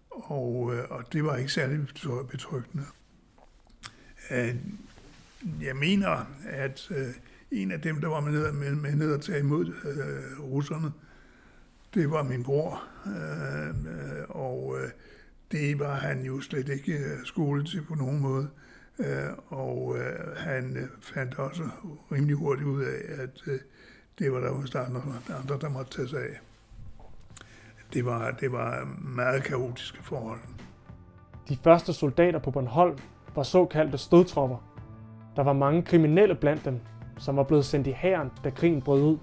Og, 0.09 0.73
øh, 0.75 0.83
og 0.89 1.13
det 1.13 1.23
var 1.23 1.35
ikke 1.35 1.51
særlig 1.51 1.87
betryggende. 2.31 2.85
Øh, 4.31 4.55
jeg 5.61 5.75
mener, 5.75 6.25
at 6.43 6.91
øh, 6.91 7.07
en 7.51 7.71
af 7.71 7.81
dem, 7.81 8.01
der 8.01 8.07
var 8.07 8.19
med 8.19 8.31
ned, 8.31 8.51
med, 8.51 8.75
med 8.75 8.95
ned 8.95 9.13
at 9.13 9.21
tage 9.21 9.39
imod 9.39 9.65
øh, 9.65 10.39
russerne, 10.39 10.91
det 11.93 12.11
var 12.11 12.23
min 12.23 12.43
bror. 12.43 12.83
Øh, 13.07 13.69
øh 13.69 14.29
og 14.29 14.77
øh, 14.81 14.89
det 15.51 15.79
var 15.79 15.95
han 15.95 16.25
jo 16.25 16.41
slet 16.41 16.69
ikke 16.69 16.93
øh, 16.93 17.25
skolet 17.25 17.67
til 17.67 17.81
på 17.81 17.95
nogen 17.95 18.19
måde. 18.19 18.49
Øh, 18.99 19.07
og 19.47 19.95
øh, 19.97 20.37
han 20.37 20.77
øh, 20.77 20.87
fandt 21.01 21.39
også 21.39 21.63
rimelig 22.11 22.35
hurtigt 22.35 22.67
ud 22.67 22.83
af, 22.83 23.23
at 23.23 23.41
øh, 23.47 23.59
det 24.19 24.31
var 24.31 24.39
der 24.39 24.49
også 24.49 24.79
andre, 24.79 25.01
andre, 25.41 25.57
der 25.61 25.69
måtte 25.69 25.91
tage 25.91 26.07
sig 26.07 26.19
af. 26.19 26.39
Det 27.93 28.05
var, 28.05 28.31
det 28.31 28.51
var 28.51 28.97
meget 29.01 29.43
kaotiske 29.43 30.03
forhold. 30.03 30.39
De 31.49 31.57
første 31.63 31.93
soldater 31.93 32.39
på 32.39 32.51
Bornholm 32.51 32.97
var 33.35 33.43
såkaldte 33.43 33.97
stødtropper. 33.97 34.57
Der 35.35 35.43
var 35.43 35.53
mange 35.53 35.81
kriminelle 35.81 36.35
blandt 36.35 36.65
dem, 36.65 36.79
som 37.17 37.37
var 37.37 37.43
blevet 37.43 37.65
sendt 37.65 37.87
i 37.87 37.91
hæren, 37.91 38.31
da 38.43 38.49
krigen 38.49 38.81
brød 38.81 39.01
ud. 39.01 39.17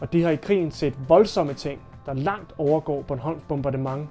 Og 0.00 0.12
de 0.12 0.22
har 0.22 0.30
i 0.30 0.36
krigen 0.36 0.70
set 0.70 1.08
voldsomme 1.08 1.54
ting, 1.54 1.80
der 2.06 2.14
langt 2.14 2.52
overgår 2.58 3.02
Bornholms 3.02 3.42
bombardement. 3.48 4.08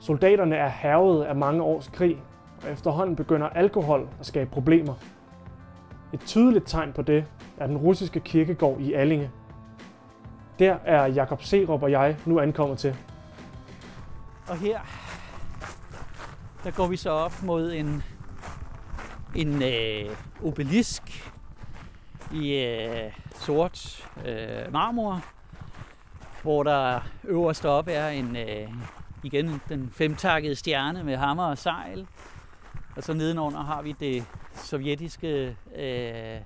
Soldaterne 0.00 0.56
er 0.56 0.68
hervet 0.68 1.24
af 1.24 1.36
mange 1.36 1.62
års 1.62 1.88
krig, 1.88 2.22
og 2.64 2.70
efterhånden 2.70 3.16
begynder 3.16 3.48
alkohol 3.48 4.08
at 4.20 4.26
skabe 4.26 4.50
problemer. 4.50 4.94
Et 6.12 6.20
tydeligt 6.20 6.68
tegn 6.68 6.92
på 6.92 7.02
det 7.02 7.24
er 7.58 7.66
den 7.66 7.76
russiske 7.76 8.20
kirkegård 8.20 8.80
i 8.80 8.92
Allinge. 8.92 9.30
Der 10.58 10.76
er 10.84 11.06
Jakob 11.06 11.42
Serup 11.42 11.82
og 11.82 11.90
jeg 11.90 12.16
nu 12.26 12.40
ankommet 12.40 12.78
til. 12.78 12.96
Og 14.48 14.56
her, 14.56 14.80
der 16.64 16.70
går 16.70 16.86
vi 16.86 16.96
så 16.96 17.10
op 17.10 17.42
mod 17.42 17.72
en 17.72 18.02
en 19.34 19.62
øh, 19.62 20.16
obelisk 20.44 21.32
i 22.32 22.54
øh, 22.54 23.12
sort 23.34 24.08
øh, 24.26 24.72
marmor, 24.72 25.24
hvor 26.42 26.62
der 26.62 27.00
øverst 27.24 27.64
op 27.64 27.88
er 27.90 28.08
en 28.08 28.36
øh, 28.36 28.68
igen 29.22 29.60
den 29.68 29.90
femtakkede 29.92 30.54
stjerne 30.54 31.04
med 31.04 31.16
hammer 31.16 31.44
og 31.44 31.58
sejl. 31.58 32.06
Og 32.96 33.02
så 33.02 33.12
nedenunder 33.12 33.62
har 33.62 33.82
vi 33.82 33.92
det 34.00 34.24
sovjetiske 34.54 35.56
øh, 35.76 36.40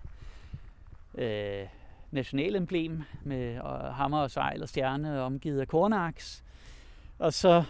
øh, 1.19 1.67
nationalemblem 2.11 3.03
med 3.25 3.61
og 3.61 3.95
hammer 3.95 4.19
og 4.19 4.31
sejl 4.31 4.63
og 4.63 4.69
stjerne 4.69 5.21
omgivet 5.21 5.61
af 5.61 5.69
kornaks. 5.69 6.45
Og 7.19 7.33
så 7.33 7.65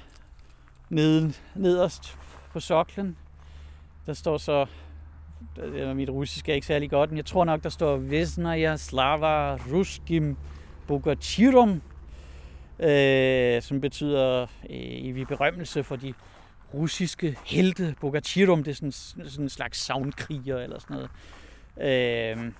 neden, 0.90 1.34
nederst 1.54 2.18
på 2.52 2.60
soklen, 2.60 3.16
der 4.06 4.12
står 4.12 4.36
så 4.36 4.66
mit 5.94 6.10
russisk 6.10 6.48
er 6.48 6.54
ikke 6.54 6.66
særlig 6.66 6.90
godt, 6.90 7.10
men 7.10 7.16
jeg 7.16 7.26
tror 7.26 7.44
nok, 7.44 7.62
der 7.62 7.68
står 7.68 7.96
Vesnaya 7.96 8.76
Slava 8.76 9.54
Ruskim 9.54 10.36
Bogachirum, 10.86 11.82
øh, 12.78 13.62
som 13.62 13.80
betyder 13.80 14.42
øh, 14.42 14.46
evig 14.70 15.26
berømmelse 15.26 15.84
for 15.84 15.96
de 15.96 16.14
russiske 16.74 17.38
helte. 17.44 17.94
Bogachirum, 18.00 18.64
det 18.64 18.70
er 18.70 18.74
sådan, 18.74 18.92
sådan 18.92 19.44
en 19.44 19.48
slags 19.48 19.78
savnkriger 19.78 20.58
eller 20.58 20.78
sådan 20.78 20.96
noget. 20.96 21.10
Øh, 22.36 22.52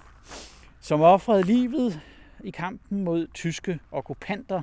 som 0.80 1.00
offrede 1.00 1.42
livet 1.42 2.00
i 2.44 2.50
kampen 2.50 3.04
mod 3.04 3.26
tyske 3.35 3.80
okkupanter, 3.92 4.62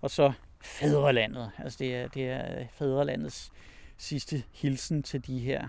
og 0.00 0.10
så 0.10 0.32
fædrelandet. 0.60 1.50
Altså 1.58 1.76
det 1.78 1.96
er, 1.96 2.08
det 2.08 2.28
er 2.28 2.66
fædrelandets 2.72 3.52
sidste 3.96 4.42
hilsen 4.52 5.02
til 5.02 5.26
de 5.26 5.38
her 5.38 5.68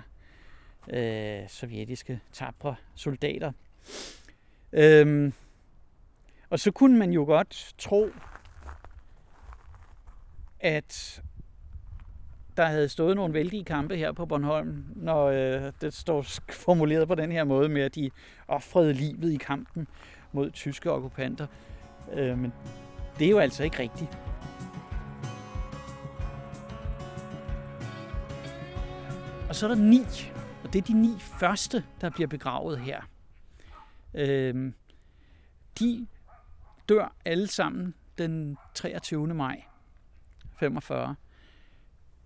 øh, 0.90 1.50
sovjetiske 1.50 2.20
tabre 2.32 2.76
soldater. 2.96 3.52
Øhm, 4.74 5.34
og 6.50 6.60
så 6.60 6.72
kunne 6.72 6.98
man 6.98 7.12
jo 7.12 7.24
godt 7.24 7.74
tro, 7.78 8.10
at 10.60 11.22
der 12.58 12.66
havde 12.66 12.90
stået 12.90 13.16
nogle 13.16 13.34
vældige 13.34 13.64
kampe 13.64 13.96
her 13.96 14.12
på 14.12 14.26
Bornholm, 14.26 14.86
når 14.96 15.26
øh, 15.26 15.72
det 15.82 15.94
står 15.94 16.26
formuleret 16.50 17.08
på 17.08 17.16
den 17.16 17.32
her 17.32 17.44
måde 17.44 17.70
med, 17.70 17.82
at 17.82 17.96
de 17.96 18.10
offrede 18.48 18.94
livet 18.94 19.34
i 19.34 19.38
kampen 19.38 19.88
mod 20.32 20.52
tyske 20.52 20.92
okkupanter. 20.92 21.48
Øh, 22.14 22.38
men 22.38 22.54
det 23.20 23.26
er 23.26 23.32
jo 23.32 23.40
altså 23.40 23.64
ikke 23.64 23.80
rigtigt. 23.80 24.18
Og 29.50 29.56
så 29.56 29.66
er 29.66 29.70
der 29.70 29.82
ni 29.82 30.06
og 30.64 30.74
det 30.74 30.82
er 30.82 30.86
de 30.86 31.02
ni 31.02 31.20
første, 31.20 31.84
der 32.02 32.10
bliver 32.10 32.28
begravet 32.28 32.80
her. 32.80 33.02
Øh, 34.14 34.74
de 35.80 36.08
dør 36.90 37.16
alle 37.26 37.48
sammen 37.48 37.94
den 38.18 38.58
23. 38.74 39.28
maj 39.28 39.64
45. 40.60 41.16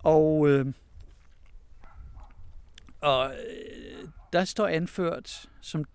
Og, 0.06 0.50
øh, 0.50 0.66
og 3.02 3.32
øh, 3.32 4.08
der 4.34 4.46
står 4.46 4.68
anført 4.68 5.50
som 5.62 5.86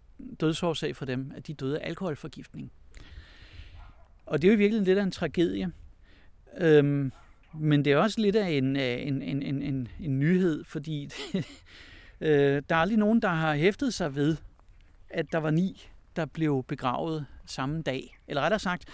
dødsårsag 0.41 0.97
for 0.97 1.05
dem, 1.05 1.33
at 1.37 1.47
de 1.47 1.55
døde 1.55 1.81
af 1.81 1.89
alkoholforgiftning. 1.89 2.73
Og 4.27 4.43
det 4.43 4.49
er 4.49 4.53
jo 4.53 4.59
virkelig 4.59 4.83
lidt 4.83 4.99
af 4.99 5.03
en 5.03 5.11
tragedie. 5.11 5.73
Øhm, 6.59 7.13
men 7.55 7.85
det 7.85 7.93
er 7.93 7.97
også 7.97 8.21
lidt 8.21 8.37
af 8.37 8.51
en, 8.51 8.77
øh, 8.77 9.07
en, 9.07 9.23
en, 9.23 9.43
en, 9.43 9.63
en, 9.63 9.89
en 10.01 10.19
nyhed, 10.19 10.65
fordi 10.65 11.11
Øh, 12.21 12.63
der 12.69 12.77
er 12.77 12.81
aldrig 12.81 12.99
nogen, 12.99 13.23
der 13.23 13.29
har 13.29 13.55
hæftet 13.55 13.95
sig 13.95 14.15
ved, 14.15 14.37
at 15.11 15.33
der 15.33 15.39
var 15.39 15.51
ni, 15.51 15.89
der 16.17 16.27
blev 16.27 16.65
begravet 16.69 17.27
samme 17.47 17.83
dag. 17.83 18.19
Eller 18.29 18.43
rettere 18.43 18.61
sagt, 18.61 18.85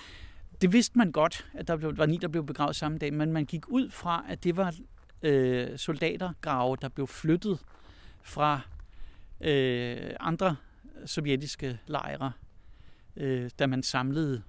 det 0.61 0.73
vidste 0.73 0.99
man 0.99 1.13
godt, 1.13 1.47
at 1.55 1.69
der 1.69 1.77
var 1.93 2.07
ni, 2.07 2.17
der 2.17 2.29
blev 2.29 2.47
begravet 2.47 2.77
samme 2.77 2.99
dag, 2.99 3.15
men 3.15 3.33
man 3.33 3.45
gik 3.45 3.69
ud 3.69 3.91
fra, 3.91 4.25
at 4.29 4.45
det 4.45 4.57
var 4.57 4.75
øh, 5.27 5.79
soldatergrave, 5.79 6.77
der 6.81 6.89
blev 6.89 7.07
flyttet 7.07 7.59
fra 8.23 8.61
øh, 9.41 10.11
andre 10.21 10.57
sovjetiske 11.07 11.79
lejre, 11.87 12.33
øh, 13.17 13.51
da 13.59 13.67
man 13.67 13.83
samlede, 13.83 14.43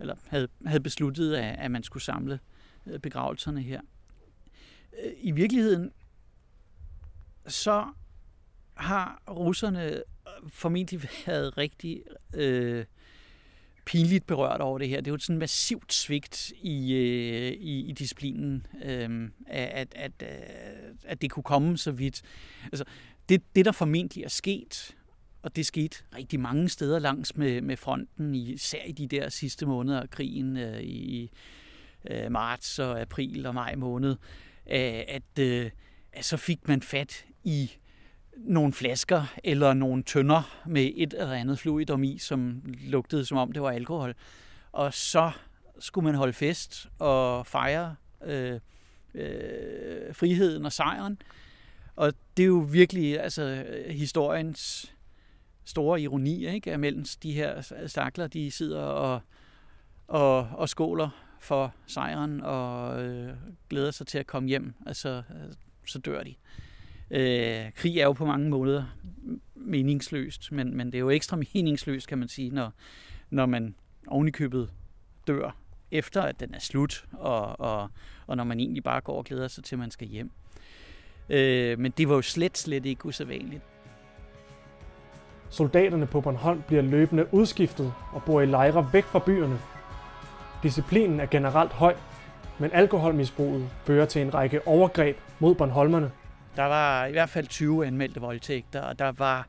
eller 0.00 0.14
havde, 0.28 0.48
havde 0.66 0.82
besluttet, 0.82 1.34
at, 1.34 1.58
at 1.58 1.70
man 1.70 1.82
skulle 1.82 2.02
samle 2.02 2.40
øh, 2.86 2.98
begravelserne 2.98 3.62
her. 3.62 3.80
Øh, 5.04 5.12
I 5.18 5.30
virkeligheden 5.30 5.92
så 7.46 7.86
har 8.74 9.22
russerne 9.28 9.84
øh, 9.84 10.00
formentlig 10.48 11.02
været 11.26 11.58
rigtig 11.58 12.02
øh, 12.34 12.84
pinligt 13.84 14.26
berørt 14.26 14.60
over 14.60 14.78
det 14.78 14.88
her. 14.88 14.96
Det 14.96 15.06
er 15.06 15.12
jo 15.12 15.18
sådan 15.18 15.36
et 15.36 15.40
massivt 15.40 15.92
svigt 15.92 16.52
i, 16.62 16.92
øh, 16.92 17.52
i, 17.52 17.88
i 17.88 17.92
disciplinen, 17.92 18.66
øh, 18.84 19.28
at, 19.46 19.94
at, 19.94 20.22
at, 20.22 20.28
at 21.04 21.22
det 21.22 21.30
kunne 21.30 21.42
komme 21.42 21.78
så 21.78 21.90
vidt. 21.90 22.22
Altså, 22.64 22.84
det, 23.28 23.42
det, 23.56 23.64
der 23.64 23.72
formentlig 23.72 24.24
er 24.24 24.28
sket, 24.28 24.96
og 25.42 25.56
det 25.56 25.66
skete 25.66 25.96
rigtig 26.16 26.40
mange 26.40 26.68
steder 26.68 26.98
langs 26.98 27.36
med, 27.36 27.60
med 27.60 27.76
fronten, 27.76 28.34
især 28.34 28.84
i 28.86 28.92
de 28.92 29.06
der 29.06 29.28
sidste 29.28 29.66
måneder 29.66 30.00
af 30.00 30.10
krigen 30.10 30.56
øh, 30.56 30.82
i 30.82 31.30
øh, 32.10 32.32
marts 32.32 32.78
og 32.78 33.00
april 33.00 33.46
og 33.46 33.54
maj 33.54 33.74
måned, 33.74 34.10
øh, 34.70 35.02
at, 35.08 35.38
øh, 35.38 35.70
at 36.12 36.24
så 36.24 36.36
fik 36.36 36.68
man 36.68 36.82
fat 36.82 37.24
i 37.44 37.70
nogle 38.36 38.72
flasker 38.72 39.34
eller 39.44 39.74
nogle 39.74 40.02
tønder 40.02 40.62
med 40.66 40.92
et 40.96 41.14
eller 41.14 41.32
andet 41.32 41.58
fluidum 41.58 42.04
i, 42.04 42.18
som 42.18 42.62
lugtede 42.86 43.24
som 43.24 43.38
om 43.38 43.52
det 43.52 43.62
var 43.62 43.70
alkohol. 43.70 44.14
Og 44.72 44.94
så 44.94 45.30
skulle 45.78 46.04
man 46.04 46.14
holde 46.14 46.32
fest 46.32 46.88
og 46.98 47.46
fejre 47.46 47.96
øh, 48.24 48.60
øh, 49.14 50.14
friheden 50.14 50.66
og 50.66 50.72
sejren. 50.72 51.18
Og 51.96 52.12
det 52.36 52.42
er 52.42 52.46
jo 52.46 52.66
virkelig 52.70 53.20
altså, 53.20 53.64
historiens 53.90 54.92
store 55.64 56.00
ironi, 56.00 56.46
ikke? 56.46 56.72
At 56.72 56.80
mellem 56.80 57.04
de 57.22 57.32
her 57.32 57.82
stakler, 57.86 58.26
de 58.26 58.50
sidder 58.50 58.80
og, 58.80 59.20
og, 60.08 60.38
og 60.38 60.68
skåler 60.68 61.36
for 61.40 61.74
sejren 61.86 62.40
og 62.40 63.02
øh, 63.02 63.34
glæder 63.70 63.90
sig 63.90 64.06
til 64.06 64.18
at 64.18 64.26
komme 64.26 64.48
hjem. 64.48 64.74
Altså, 64.86 65.08
øh, 65.08 65.52
så 65.86 65.98
dør 65.98 66.22
de. 66.22 66.34
Øh, 67.12 67.72
krig 67.76 67.98
er 67.98 68.04
jo 68.04 68.12
på 68.12 68.26
mange 68.26 68.50
måder 68.50 68.84
meningsløst, 69.54 70.52
men, 70.52 70.76
men 70.76 70.86
det 70.86 70.94
er 70.94 71.00
jo 71.00 71.10
ekstra 71.10 71.36
meningsløst, 71.54 72.08
kan 72.08 72.18
man 72.18 72.28
sige, 72.28 72.50
når, 72.50 72.72
når 73.30 73.46
man 73.46 73.74
ovenikøbet 74.06 74.70
dør 75.26 75.56
efter, 75.90 76.22
at 76.22 76.40
den 76.40 76.54
er 76.54 76.58
slut, 76.60 77.04
og, 77.12 77.60
og, 77.60 77.88
og 78.26 78.36
når 78.36 78.44
man 78.44 78.60
egentlig 78.60 78.82
bare 78.82 79.00
går 79.00 79.18
og 79.18 79.24
glæder 79.24 79.48
sig 79.48 79.64
til, 79.64 79.74
at 79.74 79.78
man 79.78 79.90
skal 79.90 80.08
hjem. 80.08 80.30
Øh, 81.28 81.78
men 81.78 81.92
det 81.98 82.08
var 82.08 82.14
jo 82.14 82.22
slet, 82.22 82.58
slet 82.58 82.86
ikke 82.86 83.06
usædvanligt. 83.06 83.62
Soldaterne 85.50 86.06
på 86.06 86.20
Bornholm 86.20 86.62
bliver 86.66 86.82
løbende 86.82 87.34
udskiftet 87.34 87.92
og 88.12 88.22
bor 88.24 88.40
i 88.40 88.46
lejre 88.46 88.90
væk 88.92 89.04
fra 89.04 89.18
byerne. 89.18 89.58
Disciplinen 90.62 91.20
er 91.20 91.26
generelt 91.26 91.72
høj, 91.72 91.94
men 92.58 92.70
alkoholmisbruget 92.72 93.68
fører 93.84 94.06
til 94.06 94.22
en 94.22 94.34
række 94.34 94.66
overgreb 94.66 95.16
mod 95.38 95.54
Bornholmerne. 95.54 96.10
Der 96.56 96.62
var 96.62 97.06
i 97.06 97.12
hvert 97.12 97.28
fald 97.28 97.46
20 97.46 97.86
anmeldte 97.86 98.20
voldtægter, 98.20 98.80
og 98.80 98.98
der 98.98 99.12
var 99.12 99.48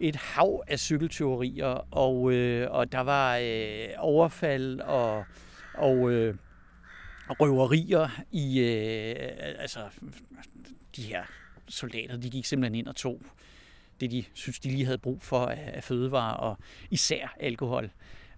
et 0.00 0.16
hav 0.16 0.64
af 0.66 0.78
cykeltyverier, 0.78 1.94
og, 1.94 2.32
øh, 2.32 2.70
og 2.70 2.92
der 2.92 3.00
var 3.00 3.38
øh, 3.42 3.88
overfald 3.98 4.80
og, 4.80 5.24
og 5.74 6.10
øh, 6.10 6.34
røverier 7.28 8.08
i, 8.32 8.60
øh, 8.60 9.14
altså 9.58 9.80
de 10.96 11.02
her 11.02 11.24
soldater, 11.68 12.16
de 12.16 12.30
gik 12.30 12.44
simpelthen 12.44 12.74
ind 12.74 12.88
og 12.88 12.96
tog 12.96 13.20
det, 14.00 14.10
de 14.10 14.24
synes, 14.34 14.58
de 14.60 14.68
lige 14.68 14.84
havde 14.84 14.98
brug 14.98 15.22
for 15.22 15.46
af, 15.46 15.70
af 15.74 15.84
fødevarer, 15.84 16.34
og 16.34 16.58
især 16.90 17.36
alkohol. 17.40 17.90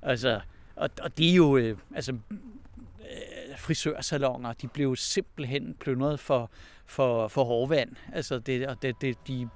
Altså, 0.02 0.40
og, 0.76 0.90
og 1.02 1.18
det 1.18 1.30
er 1.30 1.34
jo, 1.34 1.56
øh, 1.56 1.78
altså, 1.94 2.12
øh, 2.12 3.58
frisørsalonger, 3.58 4.52
de 4.52 4.68
blev 4.68 4.96
simpelthen 4.96 5.74
plyndret 5.80 6.20
for, 6.20 6.50
for, 6.86 7.28
for 7.28 7.44
hårvand. 7.44 7.90
Altså, 8.12 8.38
det, 8.38 8.66
og 8.66 8.82
det, 8.82 9.00
det, 9.00 9.16
de, 9.28 9.48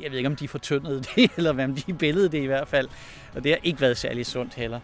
jeg 0.00 0.10
ved 0.10 0.18
ikke, 0.18 0.28
om 0.28 0.36
de 0.36 0.48
fortyndede 0.48 1.02
det, 1.16 1.30
eller 1.36 1.52
hvad 1.52 1.68
de 1.68 1.94
billede 1.94 2.28
det 2.28 2.42
i 2.42 2.46
hvert 2.46 2.68
fald. 2.68 2.88
Og 3.34 3.44
det 3.44 3.52
har 3.52 3.58
ikke 3.62 3.80
været 3.80 3.96
særlig 3.96 4.26
sundt 4.26 4.54
heller. 4.54 4.80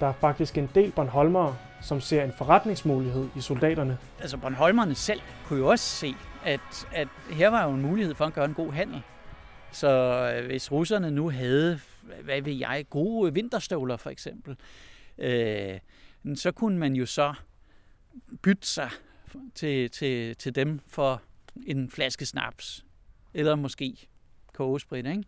Der 0.00 0.06
er 0.06 0.12
faktisk 0.12 0.58
en 0.58 0.70
del 0.74 0.90
Bornholmere, 0.92 1.56
som 1.82 2.00
ser 2.00 2.24
en 2.24 2.32
forretningsmulighed 2.38 3.28
i 3.36 3.40
soldaterne. 3.40 3.98
Altså 4.20 4.36
Bornholmerne 4.36 4.94
selv 4.94 5.20
kunne 5.46 5.58
jo 5.58 5.68
også 5.68 5.84
se, 5.84 6.14
at, 6.44 6.86
at 6.92 7.08
her 7.30 7.48
var 7.48 7.64
jo 7.64 7.70
en 7.70 7.82
mulighed 7.82 8.14
for 8.14 8.24
at 8.24 8.32
gøre 8.32 8.44
en 8.44 8.54
god 8.54 8.72
handel. 8.72 9.02
Så 9.72 9.88
øh, 10.36 10.46
hvis 10.46 10.72
russerne 10.72 11.10
nu 11.10 11.30
havde, 11.30 11.80
hvad 12.24 12.42
ved 12.42 12.52
jeg, 12.52 12.84
gode 12.90 13.34
vinterstøvler 13.34 13.96
for 13.96 14.10
eksempel, 14.10 14.56
øh, 15.18 15.78
så 16.34 16.52
kunne 16.52 16.78
man 16.78 16.94
jo 16.94 17.06
så 17.06 17.34
bytte 18.42 18.66
sig 18.66 18.90
til, 19.54 19.90
til, 19.90 20.36
til 20.36 20.54
dem 20.54 20.80
for 20.86 21.22
en 21.66 21.90
flaske 21.90 22.26
snaps, 22.26 22.84
eller 23.34 23.54
måske 23.54 24.08
kogesprit, 24.54 25.06
ikke? 25.06 25.24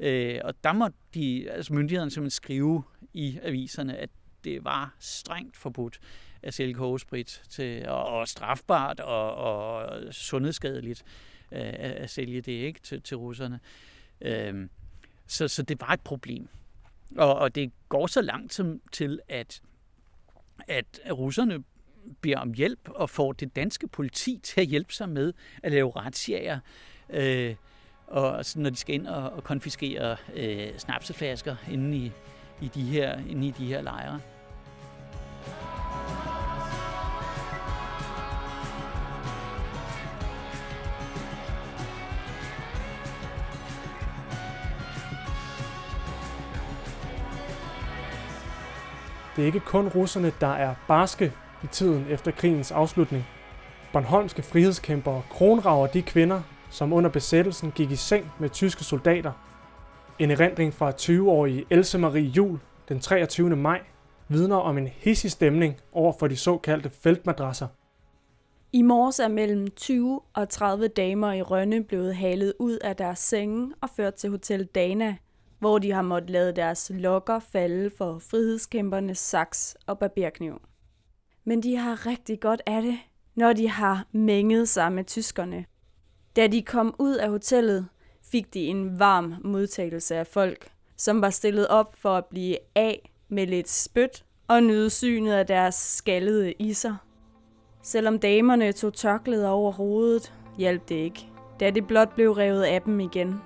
Øh, 0.00 0.40
og 0.44 0.54
der 0.64 0.72
må 0.72 0.88
de, 1.14 1.50
altså 1.50 1.72
myndighederne 1.72 2.10
simpelthen 2.10 2.30
skrive 2.30 2.82
i 3.12 3.38
aviserne, 3.42 3.96
at 3.96 4.10
det 4.44 4.64
var 4.64 4.94
strengt 4.98 5.56
forbudt 5.56 6.00
at 6.42 6.54
sælge 6.54 6.74
kogesprit 6.74 7.42
til, 7.48 7.88
og, 7.88 8.06
og 8.06 8.28
strafbart 8.28 9.00
og, 9.00 9.34
og 9.34 10.02
sundhedsskadeligt 10.14 11.04
øh, 11.52 11.72
at 11.78 12.10
sælge 12.10 12.40
det 12.40 12.52
ikke 12.52 12.80
til, 12.80 13.02
til 13.02 13.16
russerne. 13.16 13.60
Øh, 14.20 14.68
så, 15.26 15.48
så 15.48 15.62
det 15.62 15.80
var 15.80 15.88
et 15.88 16.00
problem. 16.00 16.48
Og, 17.16 17.34
og 17.34 17.54
det 17.54 17.72
går 17.88 18.06
så 18.06 18.22
langt 18.22 18.54
som, 18.54 18.80
til, 18.92 19.20
at, 19.28 19.62
at 20.68 21.00
russerne 21.10 21.64
beder 22.20 22.38
om 22.38 22.52
hjælp 22.52 22.88
og 22.88 23.10
får 23.10 23.32
det 23.32 23.56
danske 23.56 23.88
politi 23.88 24.40
til 24.42 24.60
at 24.60 24.66
hjælpe 24.66 24.92
sig 24.92 25.08
med 25.08 25.32
at 25.62 25.72
lave 25.72 25.92
retsjager, 25.96 26.58
øh, 27.10 27.54
og 28.06 28.44
så 28.44 28.60
når 28.60 28.70
de 28.70 28.76
skal 28.76 28.94
ind 28.94 29.06
og, 29.06 29.30
og 29.30 29.44
konfiskere 29.44 30.16
øh, 30.34 30.78
snapseflasker 30.78 31.56
inde 31.70 31.96
i, 31.96 32.12
i 32.60 32.68
de 32.68 32.82
her, 32.82 33.18
inde 33.28 33.46
i 33.46 33.50
de 33.50 33.66
her 33.66 33.82
lejre. 33.82 34.20
Det 49.36 49.42
er 49.42 49.46
ikke 49.46 49.60
kun 49.60 49.88
russerne, 49.88 50.32
der 50.40 50.46
er 50.46 50.74
barske 50.88 51.32
i 51.64 51.66
tiden 51.66 52.06
efter 52.10 52.30
krigens 52.30 52.72
afslutning. 52.72 53.24
Bornholmske 53.92 54.42
frihedskæmpere 54.42 55.22
kronrager 55.30 55.86
de 55.86 56.02
kvinder, 56.02 56.42
som 56.70 56.92
under 56.92 57.10
besættelsen 57.10 57.70
gik 57.70 57.90
i 57.90 57.96
seng 57.96 58.32
med 58.40 58.48
tyske 58.48 58.84
soldater. 58.84 59.32
En 60.18 60.30
erindring 60.30 60.74
fra 60.74 60.90
20-årige 60.90 61.64
Else 61.70 61.98
Marie 61.98 62.24
Jul 62.24 62.58
den 62.88 63.00
23. 63.00 63.56
maj 63.56 63.80
vidner 64.28 64.56
om 64.56 64.78
en 64.78 64.88
hissig 64.88 65.30
stemning 65.30 65.76
over 65.92 66.12
for 66.18 66.28
de 66.28 66.36
såkaldte 66.36 66.90
feltmadrasser. 66.90 67.66
I 68.72 68.82
morges 68.82 69.18
er 69.18 69.28
mellem 69.28 69.70
20 69.70 70.20
og 70.34 70.48
30 70.48 70.88
damer 70.88 71.32
i 71.32 71.42
Rønne 71.42 71.84
blevet 71.84 72.16
halet 72.16 72.52
ud 72.58 72.78
af 72.78 72.96
deres 72.96 73.18
senge 73.18 73.72
og 73.80 73.90
ført 73.96 74.14
til 74.14 74.30
Hotel 74.30 74.64
Dana, 74.64 75.16
hvor 75.58 75.78
de 75.78 75.92
har 75.92 76.02
måttet 76.02 76.30
lade 76.30 76.56
deres 76.56 76.90
lokker 76.94 77.38
falde 77.38 77.90
for 77.98 78.18
frihedskæmpernes 78.18 79.18
saks 79.18 79.76
og 79.86 79.98
barberkniv. 79.98 80.60
Men 81.44 81.62
de 81.62 81.76
har 81.76 82.06
rigtig 82.06 82.40
godt 82.40 82.62
af 82.66 82.82
det, 82.82 82.98
når 83.34 83.52
de 83.52 83.68
har 83.68 84.06
mænget 84.12 84.68
sig 84.68 84.92
med 84.92 85.04
tyskerne. 85.04 85.64
Da 86.36 86.46
de 86.46 86.62
kom 86.62 86.94
ud 86.98 87.14
af 87.14 87.30
hotellet, 87.30 87.88
fik 88.30 88.54
de 88.54 88.60
en 88.60 88.98
varm 88.98 89.34
modtagelse 89.44 90.16
af 90.16 90.26
folk, 90.26 90.70
som 90.96 91.22
var 91.22 91.30
stillet 91.30 91.68
op 91.68 91.96
for 91.96 92.16
at 92.16 92.26
blive 92.26 92.56
af 92.74 93.10
med 93.28 93.46
lidt 93.46 93.68
spyt 93.68 94.24
og 94.48 94.62
nyde 94.62 94.90
synet 94.90 95.32
af 95.32 95.46
deres 95.46 95.74
skaldede 95.74 96.52
iser. 96.52 96.96
Selvom 97.82 98.18
damerne 98.18 98.72
tog 98.72 98.94
tørklæder 98.94 99.48
over 99.48 99.72
hovedet, 99.72 100.34
hjalp 100.58 100.88
det 100.88 100.94
ikke, 100.94 101.26
da 101.60 101.70
det 101.70 101.86
blot 101.86 102.14
blev 102.14 102.32
revet 102.32 102.62
af 102.62 102.82
dem 102.82 103.00
igen. 103.00 103.40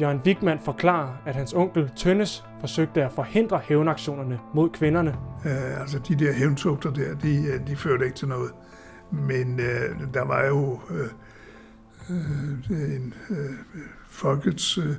Jørgen 0.00 0.20
Wigman 0.26 0.58
forklarer, 0.60 1.16
at 1.26 1.34
hans 1.34 1.52
onkel 1.52 1.90
Tønnes 1.96 2.44
forsøgte 2.60 3.04
at 3.04 3.12
forhindre 3.12 3.58
hævnaktionerne 3.58 4.38
mod 4.54 4.70
kvinderne. 4.70 5.10
Uh, 5.44 5.80
altså 5.80 5.98
de 6.08 6.14
der 6.14 6.32
hævntugter 6.32 6.92
der, 6.92 7.14
de, 7.14 7.44
øh, 7.46 7.66
de 7.66 7.76
førte 7.76 8.04
ikke 8.04 8.16
til 8.16 8.28
noget. 8.28 8.50
Men 9.12 9.54
uh, 9.54 10.14
der 10.14 10.24
var 10.24 10.46
jo 10.46 10.80
uh, 10.90 10.96
uh, 12.10 12.70
en 12.70 13.14
uh, 13.30 13.36
folkets 14.08 14.78
uh, 14.78 14.94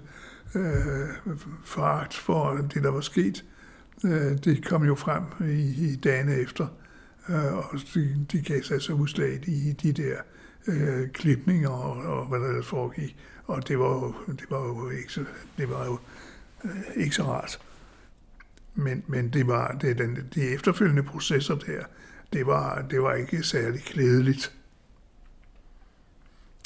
foragt 1.66 2.14
for 2.14 2.56
det, 2.74 2.84
der 2.84 2.92
var 2.92 3.02
sket. 3.02 3.46
Uh, 4.04 4.12
det 4.46 4.66
kom 4.66 4.84
jo 4.84 4.96
frem 4.96 5.24
i, 5.42 5.92
i 5.92 5.96
dagene 5.96 6.36
efter, 6.36 6.68
uh, 7.30 7.58
og 7.58 7.80
de, 7.94 8.26
de 8.32 8.42
gav 8.42 8.62
sig 8.62 8.82
så 8.82 8.94
udslag 8.94 9.40
i 9.48 9.74
de 9.74 9.92
der 9.92 10.16
uh, 10.68 11.10
klipninger 11.14 11.70
og, 11.70 12.20
og 12.20 12.26
hvad 12.26 12.40
der 12.40 12.62
foregik. 12.62 13.18
Og 13.46 13.68
det 13.68 13.80
var 13.80 13.90
jo, 13.90 14.14
det 14.28 14.46
var 14.50 14.68
jo 14.68 14.90
ikke 14.90 15.14
så, 15.14 15.22
det 15.58 15.70
var 15.70 15.86
jo 15.86 16.00
Øh, 16.64 16.72
ikke 16.96 17.16
så 17.16 17.24
rart. 17.24 17.60
Men, 18.76 19.04
men 19.08 19.30
det 19.30 19.48
var 19.48 19.72
det, 19.82 19.98
den, 19.98 20.30
de 20.36 20.42
efterfølgende 20.42 21.04
processer 21.04 21.56
der, 21.56 21.84
det 22.34 22.48
var, 22.48 22.82
det 22.82 23.02
var 23.02 23.14
ikke 23.14 23.44
særlig 23.44 23.84
klædeligt. 23.84 24.56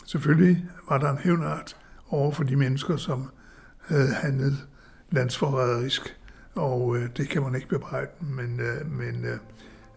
Selvfølgelig 0.06 0.66
var 0.90 0.98
der 0.98 1.12
en 1.12 1.18
hævnart 1.18 1.78
over 2.10 2.32
for 2.32 2.44
de 2.44 2.56
mennesker, 2.56 2.98
som 2.98 3.30
havde 3.80 4.14
handlet 4.14 4.68
landsforræderisk, 5.12 6.18
og 6.56 6.98
øh, 6.98 7.10
det 7.18 7.30
kan 7.30 7.42
man 7.42 7.56
ikke 7.56 7.68
bebrejde, 7.68 8.12
men, 8.20 8.60
øh, 8.60 8.92
men 8.92 9.26
øh, 9.26 9.40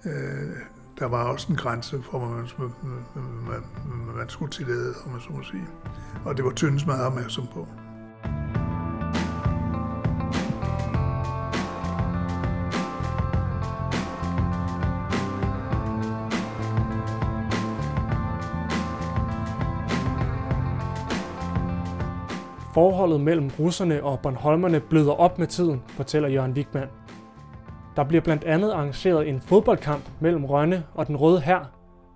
øh 0.05 0.57
der 0.99 1.07
var 1.07 1.25
også 1.25 1.47
en 1.51 1.57
grænse 1.57 2.03
for, 2.11 2.19
hvad 2.19 2.71
man, 2.83 3.63
man, 3.87 4.17
man 4.17 4.29
skulle 4.29 4.53
tillade, 4.53 4.95
om 5.05 5.11
man 5.11 5.21
så 5.21 5.31
må 5.31 5.43
sige. 5.43 5.67
Og 6.25 6.37
det 6.37 6.45
var 6.45 6.51
Tøndes 6.51 6.87
meget 6.87 7.07
opmærksom 7.07 7.47
på. 7.47 7.69
Forholdet 22.77 23.21
mellem 23.21 23.51
russerne 23.59 24.03
og 24.03 24.21
Bornholmerne 24.21 24.81
bløder 24.81 25.13
op 25.13 25.39
med 25.39 25.47
tiden, 25.47 25.83
fortæller 25.89 26.29
Jørgen 26.29 26.53
Wigman. 26.53 26.89
Der 27.97 28.05
bliver 28.05 28.21
blandt 28.21 28.45
andet 28.45 28.71
arrangeret 28.71 29.29
en 29.29 29.41
fodboldkamp 29.41 30.05
mellem 30.21 30.45
Rønne 30.45 30.85
og 30.95 31.07
den 31.07 31.17
røde 31.17 31.41
her, 31.41 31.59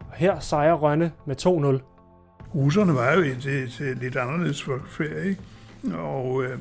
og 0.01 0.13
her 0.15 0.41
sejrer 0.41 0.75
Rønne 0.75 1.13
med 1.27 1.37
2-0. 1.37 1.49
Russerne 2.55 2.95
var 2.95 3.13
jo 3.13 3.21
et, 3.21 3.47
et, 3.47 3.81
et 3.81 3.99
lidt 3.99 4.17
anderledes 4.17 4.63
folkefærd, 4.63 5.25
ikke? 5.25 5.41
Og 5.97 6.45
øh, 6.45 6.59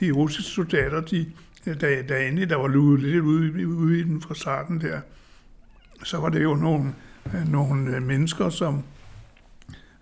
de 0.00 0.10
russiske 0.10 0.50
soldater, 0.50 1.00
de, 1.00 1.26
der, 1.64 2.02
der 2.02 2.16
endelig 2.16 2.50
der 2.50 2.56
var 2.56 2.68
luet 2.68 3.00
lidt 3.00 3.24
ude, 3.24 3.68
ude 3.68 4.00
i 4.00 4.02
den 4.02 4.20
fra 4.20 4.34
starten 4.34 4.80
der, 4.80 5.00
så 6.04 6.18
var 6.18 6.28
det 6.28 6.42
jo 6.42 6.54
nogle, 6.54 6.94
øh, 7.34 7.52
nogle 7.52 7.96
øh, 7.96 8.02
mennesker, 8.02 8.48
som 8.48 8.82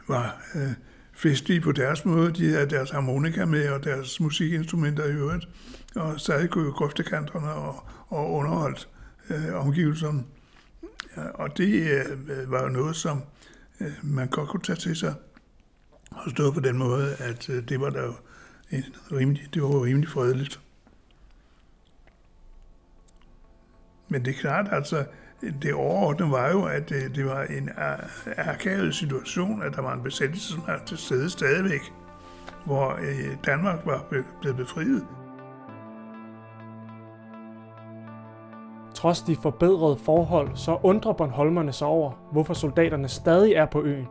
var 0.09 0.37
øh, 0.55 0.73
festlige 1.19 1.61
på 1.61 1.73
deres 1.73 2.05
måde. 2.05 2.33
De 2.33 2.51
havde 2.51 2.71
deres 2.71 2.91
harmonika 2.91 3.45
med 3.45 3.69
og 3.69 3.85
deres 3.85 4.21
musikinstrumenter 4.21 5.05
i 5.05 5.13
øvrigt, 5.13 5.49
og 5.95 6.21
sad 6.21 6.45
i 6.45 6.47
grøftekanterne 6.47 7.53
og, 7.53 7.85
og 8.09 8.33
underholdt 8.33 8.89
øh, 9.31 9.55
omgivelserne. 9.55 10.25
Og 11.35 11.59
det 11.59 11.91
øh, 11.91 12.51
var 12.51 12.63
jo 12.63 12.69
noget, 12.69 12.97
som 12.97 13.23
øh, 13.81 13.93
man 14.03 14.29
godt 14.29 14.49
kunne 14.49 14.63
tage 14.63 14.77
til 14.77 14.97
sig 14.97 15.15
og 16.11 16.31
stå 16.31 16.51
på 16.51 16.61
den 16.61 16.79
måde, 16.79 17.15
at 17.19 17.51
øh, 17.51 17.69
det 17.69 17.81
var 17.81 17.91
der 17.91 18.03
jo 18.03 18.15
en 18.71 18.85
rimelig, 19.13 19.49
det 19.55 19.63
var 19.63 19.85
rimelig 19.85 20.09
fredeligt. 20.09 20.61
Men 24.09 24.25
det 24.25 24.35
er 24.37 24.41
klart, 24.41 24.67
altså, 24.71 25.05
det 25.63 25.75
overordnede 25.75 26.31
var 26.31 26.51
jo, 26.51 26.65
at 26.65 26.89
det, 26.89 27.17
det 27.17 27.25
var 27.27 27.43
en 27.43 27.71
akavet 28.37 28.95
situation, 28.95 29.63
at 29.63 29.77
der 29.77 29.83
var 29.83 29.95
en 29.95 30.03
besættelsesmagt 30.03 30.87
til 30.87 30.99
stede 30.99 31.31
stadigvæk, 31.31 31.93
hvor 32.65 32.93
øh, 32.93 33.37
Danmark 33.47 33.79
var 33.87 34.05
blevet 34.41 34.57
befriet. 34.57 35.07
Trods 38.95 39.23
de 39.23 39.37
forbedrede 39.43 39.99
forhold, 40.05 40.51
så 40.55 40.79
undrer 40.83 41.13
Bornholmerne 41.13 41.73
sig 41.73 41.87
over, 41.87 42.13
hvorfor 42.33 42.55
soldaterne 42.55 43.09
stadig 43.09 43.53
er 43.53 43.67
på 43.67 43.83
øen. 43.83 44.07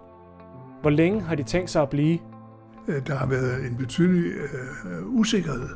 Hvor 0.81 0.89
længe 0.89 1.21
har 1.21 1.35
de 1.35 1.43
tænkt 1.43 1.69
sig 1.69 1.81
at 1.81 1.89
blive? 1.89 2.19
Øh, 2.87 3.07
der 3.07 3.15
har 3.15 3.25
været 3.25 3.65
en 3.65 3.77
betydelig 3.77 4.31
uh, 4.35 5.19
usikkerhed. 5.19 5.69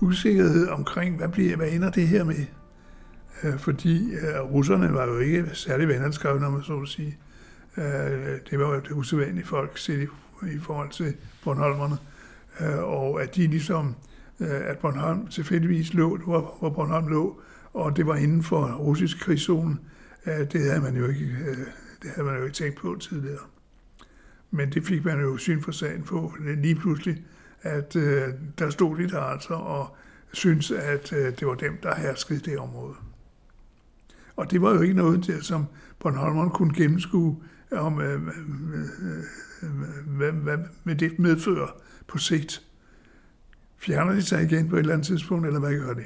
Usikkerhed 0.00 0.68
omkring, 0.68 1.16
hvad, 1.16 1.28
bliver, 1.28 1.56
hvad 1.56 1.68
ender 1.68 1.90
det 1.90 2.08
her 2.08 2.24
med? 2.24 2.34
Øh, 3.44 3.58
fordi 3.58 4.14
øh, 4.14 4.40
russerne 4.40 4.94
var 4.94 5.06
jo 5.06 5.18
ikke 5.18 5.50
særlig 5.52 5.88
vennerskrevne, 5.88 6.46
om 6.46 6.52
man 6.52 6.62
så 6.62 6.80
at 6.80 6.88
sige. 6.88 7.18
Øh, 7.76 8.38
det 8.50 8.58
var 8.58 8.74
jo 8.74 8.80
det 8.80 8.90
usædvanlige 8.90 9.46
folk 9.46 9.78
set 9.78 10.08
i, 10.42 10.58
forhold 10.58 10.90
til 10.90 11.14
Bornholmerne. 11.44 11.96
Og 12.82 13.22
at 13.22 13.36
de 13.36 13.46
ligesom, 13.46 13.94
at 14.40 14.78
Bornholm 14.78 15.26
tilfældigvis 15.26 15.94
lå, 15.94 16.16
hvor, 16.16 16.72
Bornholm 16.74 17.08
lå, 17.08 17.40
og 17.72 17.96
det 17.96 18.06
var 18.06 18.16
inden 18.16 18.42
for 18.42 18.72
russisk 18.72 19.20
krigszone. 19.20 19.78
Det 20.24 20.60
havde 20.70 20.80
man 20.80 20.96
jo 20.96 21.06
ikke, 21.06 21.28
det 22.02 22.10
havde 22.14 22.26
man 22.26 22.36
jo 22.36 22.42
ikke 22.42 22.54
tænkt 22.54 22.78
på 22.78 22.96
tidligere. 23.00 23.38
Men 24.50 24.72
det 24.72 24.84
fik 24.84 25.04
man 25.04 25.20
jo 25.20 25.36
syn 25.36 25.62
for 25.62 25.72
sagen 25.72 26.02
på 26.02 26.32
lige 26.40 26.74
pludselig, 26.74 27.24
at 27.62 27.94
der 28.58 28.70
stod 28.70 28.96
de 28.96 29.08
der 29.08 29.20
altså 29.20 29.54
og 29.54 29.96
syntes, 30.32 30.70
at 30.70 31.10
det 31.10 31.46
var 31.46 31.54
dem, 31.54 31.76
der 31.82 31.94
herskede 31.94 32.40
det 32.40 32.58
område. 32.58 32.94
Og 34.42 34.50
det 34.50 34.62
var 34.62 34.74
jo 34.74 34.80
ikke 34.80 34.94
noget, 34.94 35.26
der, 35.26 35.40
som 35.40 35.66
Bornholmeren 35.98 36.50
kunne 36.50 36.74
gennemskue, 36.74 37.36
om 37.72 38.00
øh, 38.00 38.22
hvad, 40.06 40.32
hvad, 40.32 40.58
hvad 40.82 40.94
det 40.94 41.18
medfører 41.18 41.76
på 42.06 42.18
sigt. 42.18 42.62
Fjerner 43.76 44.12
de 44.12 44.22
sig 44.22 44.42
igen 44.42 44.68
på 44.68 44.76
et 44.76 44.80
eller 44.80 44.92
andet 44.92 45.06
tidspunkt, 45.06 45.46
eller 45.46 45.60
hvad 45.60 45.78
gør 45.78 45.94
de? 45.94 46.02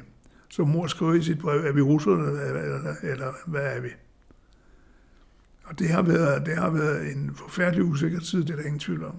Så 0.48 0.64
mor 0.64 0.86
skriver 0.86 1.14
i 1.14 1.22
sit 1.22 1.38
brev, 1.38 1.64
er 1.64 1.72
vi 1.72 1.80
russerne, 1.80 2.22
eller, 2.22 2.62
eller, 2.62 2.94
eller 3.02 3.32
hvad 3.46 3.76
er 3.76 3.80
vi? 3.80 3.88
Og 5.64 5.78
det 5.78 5.88
har, 5.88 6.02
været, 6.02 6.46
det 6.46 6.56
har 6.56 6.70
været 6.70 7.12
en 7.12 7.34
forfærdelig 7.34 7.84
usikker 7.84 8.20
tid, 8.20 8.44
det 8.44 8.50
er 8.50 8.56
der 8.56 8.64
ingen 8.64 8.80
tvivl 8.80 9.04
om. 9.04 9.16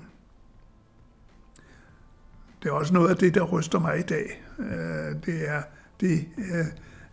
Det 2.63 2.69
er 2.69 2.73
også 2.73 2.93
noget 2.93 3.09
af 3.09 3.15
det, 3.15 3.35
der 3.35 3.43
ryster 3.43 3.79
mig 3.79 3.99
i 3.99 4.01
dag. 4.01 4.43
Øh, 4.59 5.25
det 5.25 5.49
er 5.49 5.61
det, 5.99 6.27
øh, 6.37 6.65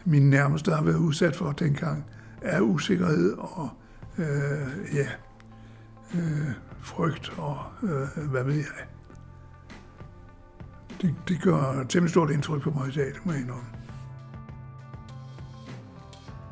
mine 0.04 0.20
min 0.20 0.30
nærmeste 0.30 0.72
har 0.72 0.82
været 0.82 0.96
udsat 0.96 1.36
for 1.36 1.52
dengang, 1.52 2.04
er 2.42 2.60
usikkerhed 2.60 3.32
og 3.38 3.68
øh, 4.18 4.94
ja, 4.94 5.06
øh, 6.14 6.50
frygt 6.80 7.32
og 7.38 7.58
øh, 7.82 8.30
hvad 8.30 8.44
ved 8.44 8.54
jeg. 8.54 8.64
Det, 11.02 11.14
det 11.28 11.42
gør 11.42 11.84
temmelig 11.88 12.10
stort 12.10 12.30
indtryk 12.30 12.62
på 12.62 12.70
mig 12.70 12.88
i 12.88 12.92
dag, 12.92 13.06
det 13.06 13.26
må 13.26 13.32
jeg 13.32 13.40
indrømme. 13.40 13.64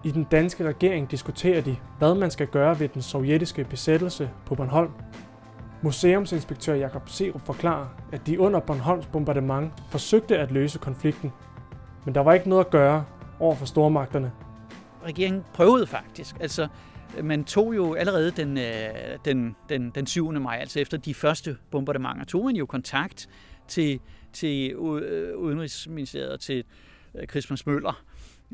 I 0.05 0.11
den 0.11 0.25
danske 0.25 0.65
regering 0.65 1.11
diskuterer 1.11 1.61
de, 1.61 1.77
hvad 1.99 2.15
man 2.15 2.31
skal 2.31 2.47
gøre 2.47 2.81
ved 2.81 2.89
den 2.89 3.03
sovjetiske 3.03 3.65
besættelse 3.65 4.31
på 4.47 4.55
Bornholm. 4.55 4.91
Museumsinspektør 5.83 6.75
Jakob 6.75 7.09
Serup 7.09 7.47
forklarer, 7.47 7.87
at 8.13 8.27
de 8.27 8.41
under 8.41 8.61
Bornholms 8.61 9.07
bombardement 9.07 9.73
forsøgte 9.91 10.39
at 10.39 10.51
løse 10.51 10.79
konflikten, 10.79 11.33
men 12.05 12.15
der 12.15 12.21
var 12.21 12.33
ikke 12.33 12.49
noget 12.49 12.65
at 12.65 12.71
gøre 12.71 13.05
over 13.43 13.55
for 13.55 13.67
stormagterne. 13.67 14.33
Regeringen 15.05 15.45
prøvede 15.55 15.87
faktisk. 15.87 16.37
Altså, 16.41 16.69
man 17.23 17.45
tog 17.45 17.77
jo 17.77 17.95
allerede 17.95 18.31
den, 18.31 18.59
øh, 18.59 19.19
den, 19.25 19.57
den, 19.69 19.91
den 19.91 20.07
7. 20.07 20.33
maj, 20.33 20.57
altså 20.57 20.81
efter 20.81 20.99
de 20.99 21.15
første 21.15 21.57
bombardementer, 21.71 22.25
tog 22.25 22.45
man 22.45 22.57
jo 22.57 22.67
kontakt 22.67 23.29
til, 23.69 24.01
til 24.33 24.73
øh, 24.73 25.39
Udenrigsministeriet 25.39 26.33
og 26.33 26.41
til 26.41 26.65
øh, 27.15 27.27
Christmas 27.27 27.67
Møller, 27.67 28.05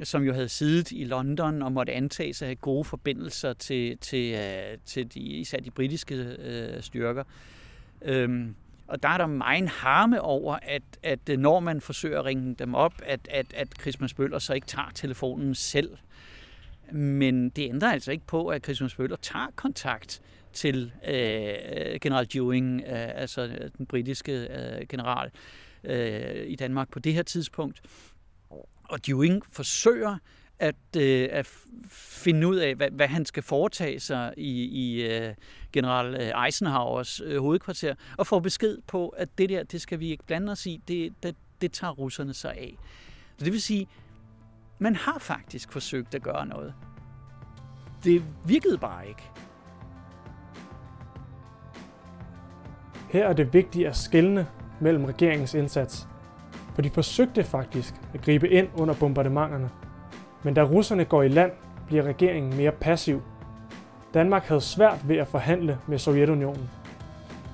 som 0.02 0.22
jo 0.22 0.32
havde 0.32 0.48
siddet 0.48 0.92
i 0.92 1.04
London 1.04 1.62
og 1.62 1.72
måtte 1.72 1.92
antage 1.92 2.34
sig 2.34 2.46
at 2.46 2.48
have 2.48 2.56
gode 2.56 2.84
forbindelser 2.84 3.52
til, 3.52 3.98
til, 3.98 4.38
til 4.84 5.14
de, 5.14 5.20
især 5.20 5.58
de 5.58 5.70
britiske 5.70 6.14
øh, 6.14 6.82
styrker. 6.82 7.24
Øhm, 8.02 8.54
og 8.88 9.02
der 9.02 9.08
er 9.08 9.18
der 9.18 9.26
meget 9.26 9.68
harme 9.68 10.20
over, 10.20 10.58
at, 10.62 10.82
at 11.02 11.28
øh, 11.30 11.38
når 11.38 11.60
man 11.60 11.80
forsøger 11.80 12.18
at 12.18 12.24
ringe 12.24 12.54
dem 12.54 12.74
op, 12.74 12.94
at, 13.02 13.20
at, 13.30 13.46
at 13.54 13.68
Christmas 13.80 14.18
Møller 14.18 14.38
så 14.38 14.54
ikke 14.54 14.66
tager 14.66 14.90
telefonen 14.94 15.54
selv. 15.54 15.96
Men 16.92 17.48
det 17.48 17.68
ændrer 17.68 17.92
altså 17.92 18.12
ikke 18.12 18.26
på, 18.26 18.48
at 18.48 18.64
Christmas 18.64 18.98
Møller 18.98 19.16
tager 19.16 19.46
kontakt 19.56 20.22
til 20.52 20.92
øh, 21.08 22.00
general 22.00 22.26
Dewing, 22.26 22.80
øh, 22.80 23.20
altså 23.20 23.46
øh, 23.46 23.70
den 23.78 23.86
britiske 23.86 24.32
øh, 24.32 24.86
general 24.88 25.30
øh, 25.84 26.46
i 26.46 26.56
Danmark 26.56 26.90
på 26.90 26.98
det 26.98 27.14
her 27.14 27.22
tidspunkt, 27.22 27.82
og 28.84 29.06
Dewing 29.06 29.42
forsøger 29.52 30.16
at, 30.58 30.74
øh, 30.96 31.28
at 31.32 31.46
finde 31.90 32.48
ud 32.48 32.56
af, 32.56 32.74
hvad, 32.74 32.90
hvad 32.90 33.06
han 33.08 33.24
skal 33.24 33.42
foretage 33.42 34.00
sig 34.00 34.34
i, 34.36 34.64
i 34.64 35.06
øh, 35.06 35.34
general 35.72 36.14
øh, 36.14 36.44
Eisenhowers 36.44 37.20
øh, 37.24 37.40
hovedkvarter, 37.40 37.94
og 38.16 38.26
får 38.26 38.40
besked 38.40 38.78
på, 38.86 39.08
at 39.08 39.28
det 39.38 39.48
der, 39.48 39.62
det 39.62 39.80
skal 39.80 40.00
vi 40.00 40.10
ikke 40.10 40.24
blande 40.26 40.52
os 40.52 40.66
i, 40.66 40.80
det, 40.88 41.12
det, 41.22 41.36
det 41.60 41.72
tager 41.72 41.92
russerne 41.92 42.34
sig 42.34 42.50
af. 42.50 42.76
Så 43.36 43.44
det 43.44 43.52
vil 43.52 43.62
sige, 43.62 43.88
man 44.78 44.96
har 44.96 45.18
faktisk 45.18 45.72
forsøgt 45.72 46.14
at 46.14 46.22
gøre 46.22 46.46
noget. 46.46 46.74
Det 48.04 48.22
virkede 48.46 48.78
bare 48.78 49.08
ikke. 49.08 49.22
Her 53.10 53.28
er 53.28 53.32
det 53.32 53.52
vigtigt 53.52 53.88
at 53.88 53.96
skelne 53.96 54.46
mellem 54.80 55.04
regeringens 55.04 55.54
indsats 55.54 56.08
for 56.74 56.82
de 56.82 56.90
forsøgte 56.90 57.44
faktisk 57.44 57.94
at 58.14 58.22
gribe 58.22 58.48
ind 58.48 58.68
under 58.74 58.94
bombardementerne. 58.94 59.70
Men 60.42 60.54
da 60.54 60.62
russerne 60.62 61.04
går 61.04 61.22
i 61.22 61.28
land, 61.28 61.52
bliver 61.86 62.02
regeringen 62.02 62.56
mere 62.56 62.72
passiv. 62.72 63.22
Danmark 64.14 64.42
havde 64.42 64.60
svært 64.60 65.08
ved 65.08 65.16
at 65.16 65.28
forhandle 65.28 65.78
med 65.86 65.98
Sovjetunionen. 65.98 66.70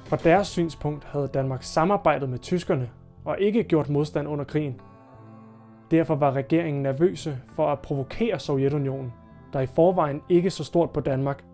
Fra 0.04 0.16
deres 0.16 0.48
synspunkt 0.48 1.04
havde 1.04 1.28
Danmark 1.28 1.62
samarbejdet 1.62 2.28
med 2.28 2.38
tyskerne 2.38 2.90
og 3.24 3.40
ikke 3.40 3.64
gjort 3.64 3.88
modstand 3.88 4.28
under 4.28 4.44
krigen. 4.44 4.80
Derfor 5.90 6.14
var 6.14 6.32
regeringen 6.32 6.82
nervøse 6.82 7.38
for 7.56 7.72
at 7.72 7.78
provokere 7.78 8.38
Sovjetunionen, 8.38 9.12
der 9.52 9.60
i 9.60 9.66
forvejen 9.66 10.22
ikke 10.28 10.50
så 10.50 10.64
stort 10.64 10.90
på 10.90 11.00
Danmark. 11.00 11.44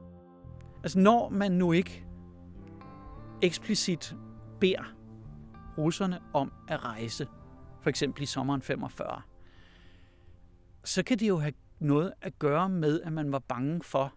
Altså 0.83 0.99
når 0.99 1.29
man 1.29 1.53
nu 1.53 1.73
ikke 1.73 2.05
eksplicit 3.43 4.15
beder 4.61 4.93
russerne 5.79 6.19
om 6.33 6.53
at 6.69 6.85
rejse 6.85 7.27
for 7.83 7.91
eksempel 7.91 8.23
i 8.23 8.27
sommeren 8.27 8.63
45, 8.63 9.21
så 10.85 11.03
kan 11.03 11.19
det 11.19 11.29
jo 11.29 11.39
have 11.39 11.53
noget 11.79 12.13
at 12.21 12.39
gøre 12.39 12.69
med, 12.69 13.01
at 13.01 13.13
man 13.13 13.33
var 13.33 13.39
bange 13.39 13.83
for, 13.83 14.15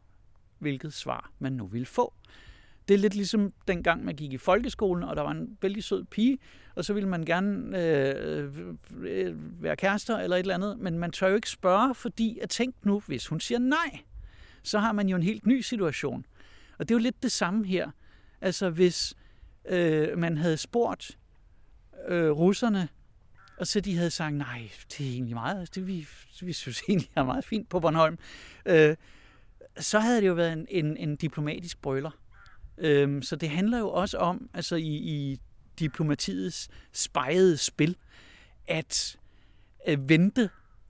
hvilket 0.60 0.94
svar 0.94 1.32
man 1.40 1.54
nu 1.54 1.66
ville 1.66 1.86
få. 1.86 2.14
Det 2.88 2.94
er 2.94 2.98
lidt 2.98 3.16
ligesom 3.16 3.54
dengang 3.68 4.06
man 4.06 4.16
gik 4.16 4.34
i 4.34 4.38
folkeskolen, 4.38 5.04
og 5.04 5.16
der 5.16 5.22
var 5.22 5.32
en 5.32 5.58
vældig 5.62 5.84
sød 5.84 6.04
pige, 6.04 6.38
og 6.76 6.86
så 6.86 6.94
ville 6.94 7.10
man 7.10 7.26
gerne 7.26 7.82
øh, 7.82 8.54
øh, 9.02 9.64
være 9.64 9.76
kærester 9.76 10.18
eller 10.18 10.36
et 10.38 10.40
eller 10.40 10.56
andet, 10.56 10.80
men 10.80 11.00
man 11.00 11.12
tør 11.12 11.28
jo 11.28 11.36
ikke 11.36 11.50
spørge, 11.50 11.96
fordi 11.96 12.40
at 12.40 12.50
tænk 12.50 12.76
nu, 12.86 13.00
hvis 13.00 13.28
hun 13.28 13.40
siger 13.40 13.60
nej, 13.60 14.00
så 14.64 14.80
har 14.80 14.92
man 14.92 15.10
jo 15.10 15.16
en 15.16 15.24
helt 15.24 15.46
ny 15.46 15.62
situation. 15.62 16.26
Og 16.78 16.90
det 16.90 16.96
er 16.96 17.00
jo 17.00 17.04
lidt 17.04 17.24
det 17.24 17.32
samme 17.32 17.66
her. 17.66 17.92
Altså 18.42 18.70
hvis 18.70 19.16
øh, 19.66 20.18
man 20.18 20.38
havde 20.38 20.58
spurgt 20.58 21.18
øh, 22.08 22.32
russerne, 22.32 22.90
og 23.58 23.68
så 23.68 23.80
de 23.80 23.98
havde 23.98 24.12
sagt, 24.12 24.36
nej, 24.36 24.70
det 24.90 25.08
er 25.08 25.12
egentlig 25.12 25.36
meget, 25.36 25.76
det 25.76 25.88
vi, 25.88 26.08
vi 26.42 26.54
synes 26.54 26.82
egentlig 26.90 27.10
er 27.16 27.24
meget 27.24 27.46
fint 27.46 27.70
på 27.70 27.80
Bornholm, 27.80 28.18
øh, 28.66 28.96
så 29.80 30.00
havde 30.00 30.22
det 30.22 30.28
jo 30.28 30.34
været 30.34 30.54
en, 30.54 30.68
en, 30.70 30.98
en 30.98 31.16
diplomatisk 31.16 31.82
brøler. 31.82 32.12
Øhm, 32.78 33.22
så 33.22 33.36
det 33.36 33.50
handler 33.50 33.80
jo 33.80 33.90
også 33.90 34.18
om, 34.18 34.50
altså 34.54 34.76
i, 34.76 34.88
i 34.88 35.40
diplomatiets 35.80 36.70
spejede 36.92 37.58
spil, 37.58 37.96
at 38.68 39.18
øh, 39.88 40.10
vente 40.10 40.50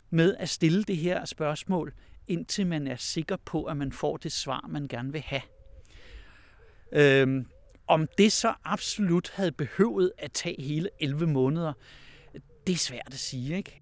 med 0.10 0.36
at 0.40 0.50
stille 0.50 0.84
det 0.84 0.98
her 0.98 1.26
spørgsmål, 1.26 1.94
indtil 2.28 2.68
man 2.68 2.88
er 2.88 2.96
sikker 2.96 3.38
på, 3.46 3.64
at 3.64 3.78
man 3.78 3.92
får 3.92 4.18
det 4.18 4.32
svar, 4.32 4.66
man 4.70 4.88
gerne 4.88 5.12
vil 5.12 5.22
have. 5.22 5.42
Øhm, 6.92 7.46
om 7.88 8.08
det 8.18 8.32
så 8.32 8.54
absolut 8.64 9.32
havde 9.36 9.52
behøvet 9.52 10.12
at 10.18 10.32
tage 10.32 10.62
hele 10.62 10.90
11 11.00 11.28
måneder, 11.28 11.74
det 12.68 12.74
er 12.74 12.78
svært 12.78 13.08
at 13.08 13.14
sige, 13.14 13.58
ikke? 13.58 13.82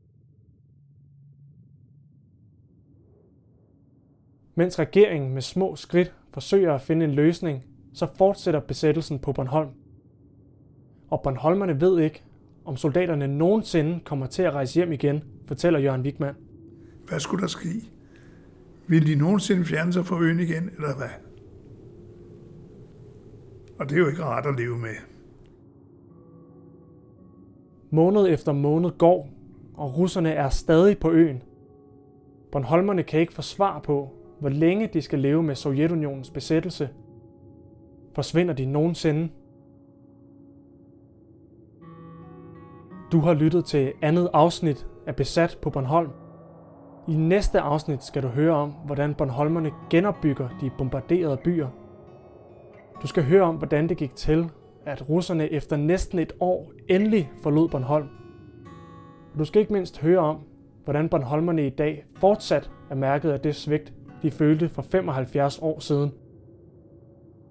Mens 4.56 4.80
regeringen 4.80 5.34
med 5.34 5.42
små 5.42 5.76
skridt 5.76 6.14
forsøger 6.34 6.74
at 6.76 6.82
finde 6.82 7.06
en 7.06 7.12
løsning, 7.12 7.64
så 7.94 8.08
fortsætter 8.18 8.60
besættelsen 8.60 9.20
på 9.20 9.34
Bornholm. 9.34 9.70
Og 11.10 11.22
Bornholmerne 11.24 11.82
ved 11.82 12.00
ikke, 12.00 12.24
om 12.66 12.78
soldaterne 12.78 13.28
nogensinde 13.28 14.00
kommer 14.06 14.28
til 14.28 14.44
at 14.44 14.54
rejse 14.54 14.76
hjem 14.76 14.92
igen, 14.92 15.24
fortæller 15.48 15.80
Jørgen 15.80 16.02
Wigman. 16.02 16.36
Hvad 17.08 17.20
skulle 17.20 17.42
der 17.42 17.48
ske? 17.48 17.70
Vil 18.88 19.08
de 19.08 19.16
nogensinde 19.16 19.66
fjerne 19.66 19.94
sig 19.94 20.06
fra 20.06 20.20
øen 20.20 20.40
igen, 20.40 20.70
eller 20.70 20.96
hvad? 20.98 21.10
Og 23.80 23.90
det 23.90 23.96
er 23.96 24.00
jo 24.00 24.08
ikke 24.08 24.24
rart 24.24 24.46
at 24.46 24.56
leve 24.58 24.78
med. 24.78 25.11
Måned 27.94 28.28
efter 28.28 28.52
måned 28.52 28.92
går, 28.98 29.30
og 29.74 29.98
russerne 29.98 30.32
er 30.32 30.50
stadig 30.50 30.98
på 30.98 31.12
øen. 31.12 31.44
Bornholmerne 32.52 33.04
kan 33.04 33.20
ikke 33.20 33.34
få 33.34 33.42
svar 33.42 33.80
på, 33.80 34.10
hvor 34.40 34.50
længe 34.50 34.88
de 34.88 35.02
skal 35.02 35.20
leve 35.20 35.44
med 35.44 35.56
Sovjetunionens 35.56 36.30
besættelse. 36.30 36.90
Forsvinder 38.16 38.54
de 38.54 38.66
nogensinde? 38.66 39.30
Du 43.12 43.20
har 43.20 43.34
lyttet 43.34 43.66
til 43.66 43.94
andet 44.02 44.30
afsnit 44.34 44.88
af 45.08 45.16
Besat 45.16 45.58
på 45.62 45.70
Bornholm. 45.70 46.10
I 47.08 47.16
næste 47.16 47.60
afsnit 47.60 48.04
skal 48.04 48.24
du 48.24 48.28
høre 48.28 48.56
om, 48.56 48.74
hvordan 48.86 49.16
Bornholmerne 49.16 49.72
genopbygger 49.90 50.50
de 50.62 50.72
bombarderede 50.78 51.38
byer. 51.38 51.68
Du 53.02 53.08
skal 53.08 53.24
høre 53.24 53.44
om, 53.44 53.56
hvordan 53.56 53.90
det 53.90 53.98
gik 53.98 54.16
til, 54.16 54.50
at 54.86 55.10
russerne 55.10 55.52
efter 55.52 55.78
næsten 55.78 56.20
et 56.20 56.34
år 56.40 56.72
endelig 56.90 57.32
forlod 57.44 57.70
Bornholm. 57.70 58.08
Du 59.38 59.46
skal 59.46 59.62
ikke 59.62 59.74
mindst 59.74 60.02
høre 60.02 60.20
om, 60.20 60.38
hvordan 60.84 61.10
Bornholmerne 61.10 61.68
i 61.68 61.70
dag 61.70 62.06
fortsat 62.16 62.72
er 62.90 62.96
mærket 62.96 63.32
af 63.32 63.40
det 63.40 63.56
svigt, 63.56 63.94
de 64.22 64.32
følte 64.32 64.70
for 64.70 64.82
75 64.82 65.60
år 65.62 65.80
siden. 65.80 66.12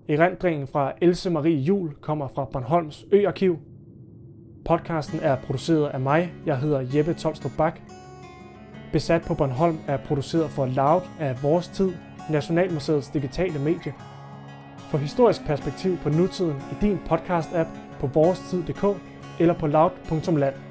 Erindringen 0.08 0.66
fra 0.66 0.92
Else 1.02 1.30
Marie 1.30 1.56
Jul 1.56 1.94
kommer 2.00 2.28
fra 2.28 2.44
Bornholms 2.44 3.06
Øarkiv. 3.12 3.58
Podcasten 4.64 5.20
er 5.22 5.36
produceret 5.36 5.88
af 5.88 6.00
mig. 6.00 6.32
Jeg 6.46 6.58
hedder 6.58 6.86
Jeppe 6.94 7.14
Tolstrup 7.14 7.52
Bak. 7.58 7.80
Besat 8.92 9.22
på 9.22 9.34
Bornholm 9.34 9.78
er 9.88 9.96
produceret 9.96 10.50
for 10.50 10.66
Loud 10.66 11.02
af 11.20 11.42
Vores 11.42 11.68
Tid, 11.68 11.92
Nationalmuseets 12.30 13.08
digitale 13.08 13.58
medie. 13.58 13.94
For 14.90 14.98
historisk 14.98 15.44
perspektiv 15.46 15.98
på 16.02 16.08
nutiden 16.08 16.56
i 16.72 16.74
din 16.80 16.98
podcast-app 17.08 17.68
på 18.00 18.06
vorestid.dk 18.06 18.84
eller 19.40 19.54
på 19.54 19.66
loud.land. 19.66 20.69